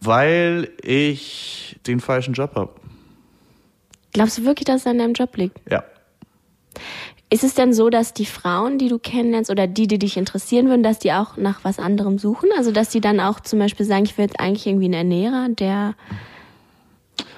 Weil 0.00 0.70
ich 0.82 1.80
den 1.86 1.98
falschen 2.00 2.34
Job 2.34 2.54
habe. 2.54 2.70
Glaubst 4.12 4.38
du 4.38 4.44
wirklich, 4.44 4.64
dass 4.64 4.82
es 4.82 4.86
an 4.86 4.98
deinem 4.98 5.14
Job 5.14 5.36
liegt? 5.36 5.58
Ja. 5.70 5.84
Ist 7.30 7.44
es 7.44 7.54
denn 7.54 7.72
so, 7.72 7.88
dass 7.88 8.12
die 8.12 8.26
Frauen, 8.26 8.76
die 8.76 8.88
du 8.88 8.98
kennenlernst 8.98 9.50
oder 9.50 9.66
die, 9.66 9.86
die 9.86 9.98
dich 9.98 10.18
interessieren 10.18 10.68
würden, 10.68 10.82
dass 10.82 10.98
die 10.98 11.12
auch 11.12 11.38
nach 11.38 11.64
was 11.64 11.78
anderem 11.78 12.18
suchen? 12.18 12.50
Also, 12.58 12.72
dass 12.72 12.90
die 12.90 13.00
dann 13.00 13.20
auch 13.20 13.40
zum 13.40 13.58
Beispiel 13.58 13.86
sagen, 13.86 14.04
ich 14.04 14.18
will 14.18 14.26
jetzt 14.26 14.38
eigentlich 14.38 14.66
irgendwie 14.66 14.84
einen 14.84 14.94
Ernährer, 14.94 15.48
der, 15.48 15.94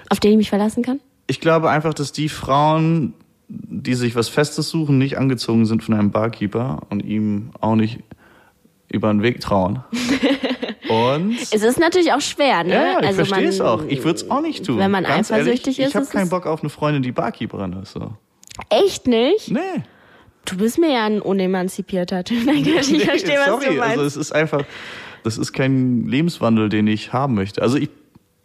auf 0.08 0.18
den 0.18 0.32
ich 0.32 0.36
mich 0.36 0.48
verlassen 0.48 0.82
kann? 0.82 0.98
Ich 1.28 1.40
glaube 1.40 1.70
einfach, 1.70 1.94
dass 1.94 2.10
die 2.10 2.28
Frauen, 2.28 3.14
die 3.48 3.94
sich 3.94 4.16
was 4.16 4.28
Festes 4.28 4.68
suchen, 4.68 4.98
nicht 4.98 5.16
angezogen 5.16 5.64
sind 5.64 5.84
von 5.84 5.94
einem 5.94 6.10
Barkeeper 6.10 6.82
und 6.90 7.04
ihm 7.04 7.50
auch 7.60 7.76
nicht 7.76 8.00
über 8.90 9.12
den 9.12 9.22
Weg 9.22 9.40
trauen. 9.40 9.84
Und 10.88 11.36
Es 11.40 11.62
ist 11.62 11.78
natürlich 11.78 12.12
auch 12.12 12.20
schwer, 12.20 12.64
ne? 12.64 12.74
ja, 12.74 13.00
ich 13.00 13.06
also 13.06 13.24
verstehe 13.24 13.48
es 13.48 13.60
auch. 13.60 13.84
Ich 13.88 14.04
würde 14.04 14.16
es 14.16 14.30
auch 14.30 14.40
nicht 14.42 14.64
tun. 14.64 14.78
Wenn 14.78 14.90
man 14.90 15.04
Ganz 15.04 15.30
eifersüchtig 15.30 15.78
ehrlich, 15.78 15.78
ist, 15.78 15.88
Ich 15.88 15.94
habe 15.94 16.06
keinen 16.06 16.28
Bock 16.28 16.46
auf 16.46 16.60
eine 16.62 16.70
Freundin, 16.70 17.02
die 17.02 17.12
Barkeeperin 17.12 17.72
ist. 17.82 17.92
So. 17.92 18.12
Echt 18.68 19.06
nicht? 19.06 19.50
Nee. 19.50 19.60
Du 20.44 20.56
bist 20.58 20.78
mir 20.78 20.92
ja 20.92 21.04
ein 21.06 21.20
unemanzipierter 21.22 22.22
Typ. 22.24 22.44
Nein, 22.46 22.56
ich 22.58 22.90
Nee, 22.90 23.00
verstehe, 23.00 23.38
was 23.38 23.46
sorry, 23.46 23.66
du 23.66 23.72
meinst. 23.74 23.98
also 23.98 24.04
es 24.04 24.16
ist 24.16 24.32
einfach, 24.32 24.62
das 25.22 25.38
ist 25.38 25.52
kein 25.52 26.06
Lebenswandel, 26.06 26.68
den 26.68 26.86
ich 26.86 27.12
haben 27.12 27.34
möchte. 27.34 27.62
Also 27.62 27.78
ich, 27.78 27.88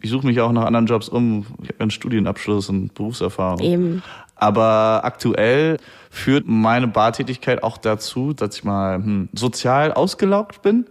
ich 0.00 0.08
suche 0.10 0.26
mich 0.26 0.40
auch 0.40 0.52
nach 0.52 0.64
anderen 0.64 0.86
Jobs 0.86 1.08
um. 1.10 1.46
Ich 1.62 1.68
habe 1.68 1.80
einen 1.80 1.90
Studienabschluss 1.90 2.70
und 2.70 2.94
Berufserfahrung. 2.94 3.60
Eben. 3.60 4.02
Aber 4.34 5.02
aktuell 5.04 5.76
führt 6.08 6.44
meine 6.46 6.88
Bartätigkeit 6.88 7.62
auch 7.62 7.76
dazu, 7.76 8.32
dass 8.32 8.56
ich 8.56 8.64
mal 8.64 8.96
hm, 8.96 9.28
sozial 9.34 9.92
ausgelaugt 9.92 10.62
bin. 10.62 10.86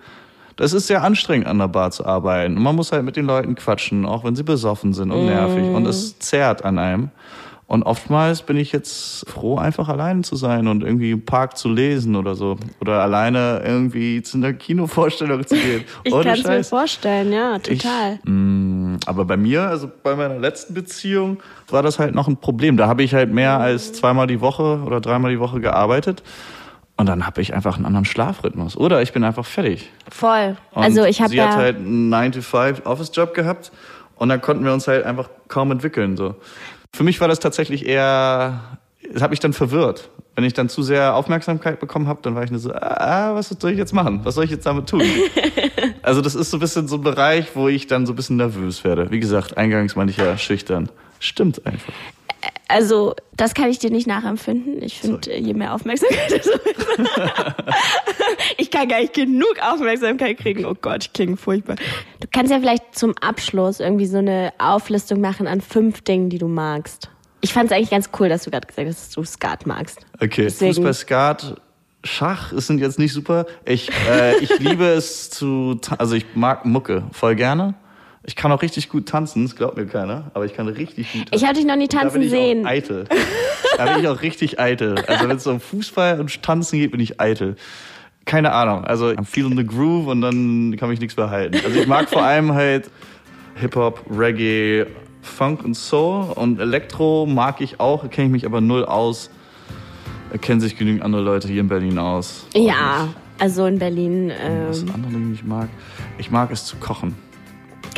Das 0.60 0.74
ist 0.74 0.88
sehr 0.88 1.04
anstrengend, 1.06 1.48
an 1.48 1.58
der 1.58 1.70
Bar 1.70 1.90
zu 1.92 2.06
arbeiten. 2.06 2.58
Und 2.58 2.64
man 2.64 2.76
muss 2.76 2.92
halt 2.92 3.06
mit 3.06 3.16
den 3.16 3.26
Leuten 3.26 3.56
quatschen, 3.56 4.06
auch 4.06 4.26
wenn 4.26 4.36
sie 4.36 4.44
besoffen 4.44 4.92
sind 4.94 5.10
und 5.10 5.26
nervig. 5.26 5.64
Und 5.64 5.86
es 5.88 6.20
zerrt 6.20 6.66
an 6.66 6.78
einem. 6.78 7.12
Und 7.66 7.84
oftmals 7.84 8.42
bin 8.42 8.58
ich 8.58 8.74
jetzt 8.74 9.30
froh, 9.30 9.58
einfach 9.58 9.88
alleine 9.88 10.22
zu 10.24 10.36
sein 10.36 10.68
und 10.68 10.84
irgendwie 10.84 11.12
im 11.12 11.24
Park 11.24 11.56
zu 11.56 11.70
lesen 11.70 12.18
oder 12.18 12.36
so. 12.36 12.58
Oder 12.82 13.02
alleine 13.02 13.62
irgendwie 13.64 14.22
zu 14.22 14.36
einer 14.36 14.52
Kinovorstellung 14.52 15.48
zu 15.48 15.56
gehen. 15.56 15.86
Ich 16.04 16.12
kann 16.12 16.28
es 16.28 16.44
mir 16.44 16.64
vorstellen, 16.66 17.32
ja, 17.32 17.56
Ich- 17.66 17.82
total. 17.82 18.20
Mm, 18.26 18.98
aber 19.06 19.24
bei 19.24 19.38
mir, 19.38 19.62
also 19.62 19.90
bei 20.04 20.14
meiner 20.18 20.40
letzten 20.40 20.74
Beziehung, 20.74 21.38
war 21.70 21.84
das 21.84 22.00
halt 22.00 22.14
noch 22.14 22.28
ein 22.28 22.36
Problem. 22.36 22.76
Da 22.76 22.88
habe 22.88 23.04
ich 23.04 23.14
halt 23.14 23.32
mehr 23.32 23.60
als 23.60 23.94
zweimal 23.94 24.28
die 24.28 24.42
Woche 24.42 24.82
oder 24.86 25.00
dreimal 25.00 25.32
die 25.32 25.40
Woche 25.40 25.62
gearbeitet. 25.62 26.22
Und 27.00 27.06
dann 27.06 27.26
habe 27.26 27.42
ich 27.42 27.54
einfach 27.54 27.78
einen 27.78 27.86
anderen 27.86 28.04
Schlafrhythmus. 28.04 28.76
Oder 28.76 29.02
ich 29.02 29.14
bin 29.14 29.24
einfach 29.24 29.46
fertig. 29.46 29.90
Voll. 30.12 30.58
Und 30.72 30.84
also 30.84 31.06
ich 31.06 31.22
habe 31.22 31.30
sie 31.30 31.38
ja. 31.38 31.48
hat 31.48 31.56
halt 31.56 31.78
einen 31.78 32.14
9-to-5-Office-Job 32.14 33.34
gehabt. 33.34 33.72
Und 34.18 34.28
dann 34.28 34.42
konnten 34.42 34.66
wir 34.66 34.74
uns 34.74 34.86
halt 34.86 35.06
einfach 35.06 35.30
kaum 35.48 35.72
entwickeln. 35.72 36.18
So. 36.18 36.36
Für 36.92 37.06
mich 37.06 37.22
war 37.22 37.30
das 37.30 37.40
tatsächlich 37.40 37.86
eher, 37.86 38.60
es 39.16 39.22
hat 39.22 39.30
mich 39.30 39.40
dann 39.40 39.54
verwirrt. 39.54 40.10
Wenn 40.36 40.44
ich 40.44 40.52
dann 40.52 40.68
zu 40.68 40.84
sehr 40.84 41.16
Aufmerksamkeit 41.16 41.80
bekommen 41.80 42.10
habe, 42.10 42.20
dann 42.22 42.36
war 42.36 42.44
ich 42.44 42.52
nur 42.52 42.60
so, 42.60 42.74
ah, 42.74 43.34
was 43.34 43.48
soll 43.48 43.72
ich 43.72 43.78
jetzt 43.78 43.94
machen? 43.94 44.20
Was 44.26 44.36
soll 44.36 44.44
ich 44.44 44.52
jetzt 44.52 44.66
damit 44.66 44.90
tun? 44.90 45.02
also 46.02 46.20
das 46.20 46.36
ist 46.36 46.52
so 46.52 46.58
ein 46.58 46.60
bisschen 46.60 46.90
so 46.90 46.98
ein 46.98 47.02
Bereich, 47.02 47.56
wo 47.56 47.70
ich 47.70 47.88
dann 47.88 48.08
so 48.08 48.12
ein 48.12 48.18
bisschen 48.18 48.36
nervös 48.36 48.84
werde. 48.84 49.10
Wie 49.10 49.22
gesagt, 49.22 49.56
eingangs 49.56 49.96
meine 49.96 50.12
ich 50.12 50.18
ja 50.18 50.38
schüchtern. 50.38 50.90
Stimmt 51.22 51.66
einfach. 51.66 51.94
Also, 52.70 53.16
das 53.36 53.56
kann 53.56 53.70
ich 53.72 53.80
dir 53.80 53.90
nicht 53.90 54.06
nachempfinden. 54.06 54.82
Ich 54.84 55.00
finde, 55.00 55.36
je 55.36 55.56
mehr 55.56 55.74
Aufmerksamkeit, 55.74 56.32
desto 56.32 56.58
besser. 56.60 57.56
ich 58.58 58.70
kann 58.70 58.88
gar 58.88 59.02
nicht 59.02 59.16
genug 59.16 59.56
Aufmerksamkeit 59.60 60.38
kriegen. 60.38 60.66
Oh 60.66 60.76
Gott, 60.80 61.06
ich 61.06 61.14
klinge 61.14 61.36
furchtbar. 61.36 61.78
Du 62.20 62.28
kannst 62.32 62.52
ja 62.52 62.60
vielleicht 62.60 62.96
zum 62.96 63.18
Abschluss 63.18 63.80
irgendwie 63.80 64.06
so 64.06 64.20
eine 64.20 64.54
Auflistung 64.60 65.20
machen 65.20 65.48
an 65.48 65.62
fünf 65.62 66.02
Dingen, 66.02 66.30
die 66.30 66.38
du 66.38 66.48
magst. 66.48 67.10
Ich 67.42 67.54
fand 67.54 67.72
es 67.72 67.76
eigentlich 67.76 67.90
ganz 67.90 68.12
cool, 68.20 68.30
dass 68.30 68.44
du 68.44 68.52
gerade 68.52 68.68
gesagt 68.68 68.88
hast, 68.88 69.08
dass 69.08 69.10
du 69.16 69.24
Skat 69.24 69.66
magst. 69.66 70.06
Okay, 70.22 70.44
Deswegen- 70.44 70.76
Fußball, 70.76 70.94
Skat, 70.94 71.62
Schach 72.04 72.54
es 72.54 72.68
sind 72.68 72.80
jetzt 72.80 73.00
nicht 73.00 73.14
super. 73.14 73.48
Ich, 73.66 73.90
äh, 74.10 74.38
ich 74.38 74.60
liebe 74.60 74.86
es 74.86 75.32
zu, 75.32 75.80
also 75.98 76.16
ich 76.16 76.26
mag 76.36 76.66
Mucke 76.66 77.04
voll 77.14 77.36
gerne. 77.36 77.74
Ich 78.30 78.36
kann 78.36 78.52
auch 78.52 78.62
richtig 78.62 78.90
gut 78.90 79.08
tanzen, 79.08 79.42
das 79.42 79.56
glaubt 79.56 79.76
mir 79.76 79.88
keiner, 79.88 80.30
aber 80.36 80.46
ich 80.46 80.54
kann 80.54 80.68
richtig 80.68 81.12
gut 81.12 81.22
tanzen. 81.22 81.36
Ich 81.36 81.44
habe 81.46 81.56
dich 81.56 81.66
noch 81.66 81.76
nie 81.76 81.86
Und 81.86 81.94
da 81.96 82.02
tanzen 82.02 82.14
bin 82.14 82.22
ich 82.22 82.30
sehen. 82.30 82.64
Auch 82.64 82.70
eitel. 82.70 83.06
Da 83.76 83.86
bin 83.86 84.04
ich 84.04 84.08
auch 84.08 84.22
richtig 84.22 84.60
eitel. 84.60 85.04
Also 85.08 85.28
wenn 85.28 85.38
es 85.38 85.48
um 85.48 85.60
Fußball 85.60 86.20
und 86.20 86.44
Tanzen 86.44 86.78
geht, 86.78 86.92
bin 86.92 87.00
ich 87.00 87.20
eitel. 87.20 87.56
Keine 88.26 88.52
Ahnung. 88.52 88.84
Also 88.86 89.08
I'm 89.08 89.26
feeling 89.26 89.58
the 89.58 89.66
groove 89.66 90.06
und 90.06 90.22
dann 90.22 90.78
kann 90.78 90.90
mich 90.90 91.00
nichts 91.00 91.18
mehr 91.18 91.32
halten. 91.32 91.60
Also 91.66 91.80
ich 91.80 91.88
mag 91.88 92.08
vor 92.08 92.22
allem 92.22 92.54
halt 92.54 92.92
Hip-Hop, 93.56 94.06
Reggae, 94.16 94.86
Funk 95.24 95.66
und 95.66 95.74
Soul 95.74 96.32
und 96.36 96.60
Elektro 96.60 97.26
mag 97.26 97.62
ich 97.62 97.80
auch, 97.80 98.08
kenne 98.12 98.28
ich 98.28 98.32
mich 98.32 98.46
aber 98.46 98.62
null 98.62 98.86
aus. 98.86 99.32
Kennen 100.42 100.62
sich 100.62 100.78
genügend 100.78 101.02
andere 101.02 101.24
Leute 101.24 101.48
hier 101.48 101.62
in 101.62 101.68
Berlin 101.68 101.98
aus. 101.98 102.46
Ja, 102.54 103.08
also 103.40 103.66
in 103.66 103.80
Berlin. 103.80 104.32
Was 104.68 104.84
Ähm, 104.84 104.92
andere 104.94 105.14
Dinge 105.14 105.34
ich 105.34 105.44
mag? 105.44 105.68
Ich 106.20 106.30
mag 106.30 106.52
es 106.52 106.64
zu 106.66 106.78
kochen. 106.78 107.16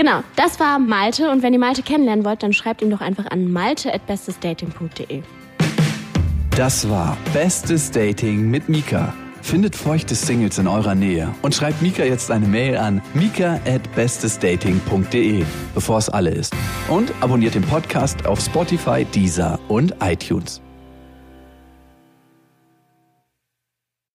Genau, 0.02 0.24
das 0.36 0.60
war 0.60 0.80
Malte. 0.80 1.30
Und 1.30 1.44
wenn 1.44 1.54
ihr 1.54 1.60
Malte 1.60 1.84
kennenlernen 1.84 2.26
wollt, 2.26 2.44
dann 2.44 2.54
schreibt 2.54 2.82
ihm 2.82 2.90
doch 2.90 3.02
einfach 3.02 3.30
an 3.30 3.52
malte.bestesdating.de. 3.52 5.22
Das 6.56 6.90
war 6.90 7.18
Bestes 7.34 7.92
Dating 7.92 8.50
mit 8.50 8.68
Mika. 8.68 9.14
Findet 9.42 9.76
feuchte 9.76 10.14
Singles 10.14 10.60
in 10.60 10.68
eurer 10.68 10.94
Nähe 10.94 11.34
und 11.42 11.56
schreibt 11.56 11.82
Mika 11.82 12.04
jetzt 12.04 12.30
eine 12.30 12.48
Mail 12.48 12.78
an 12.78 13.02
mika 13.14 13.60
at 13.66 13.96
bestesdating.de, 13.96 15.44
bevor 15.74 15.98
es 15.98 16.10
alle 16.10 16.30
ist. 16.30 16.54
Und 16.90 17.12
abonniert 17.22 17.56
den 17.56 17.64
Podcast 17.64 18.26
auf 18.28 18.40
Spotify, 18.40 19.06
Deezer 19.06 19.60
und 19.68 19.96
iTunes. 20.02 20.62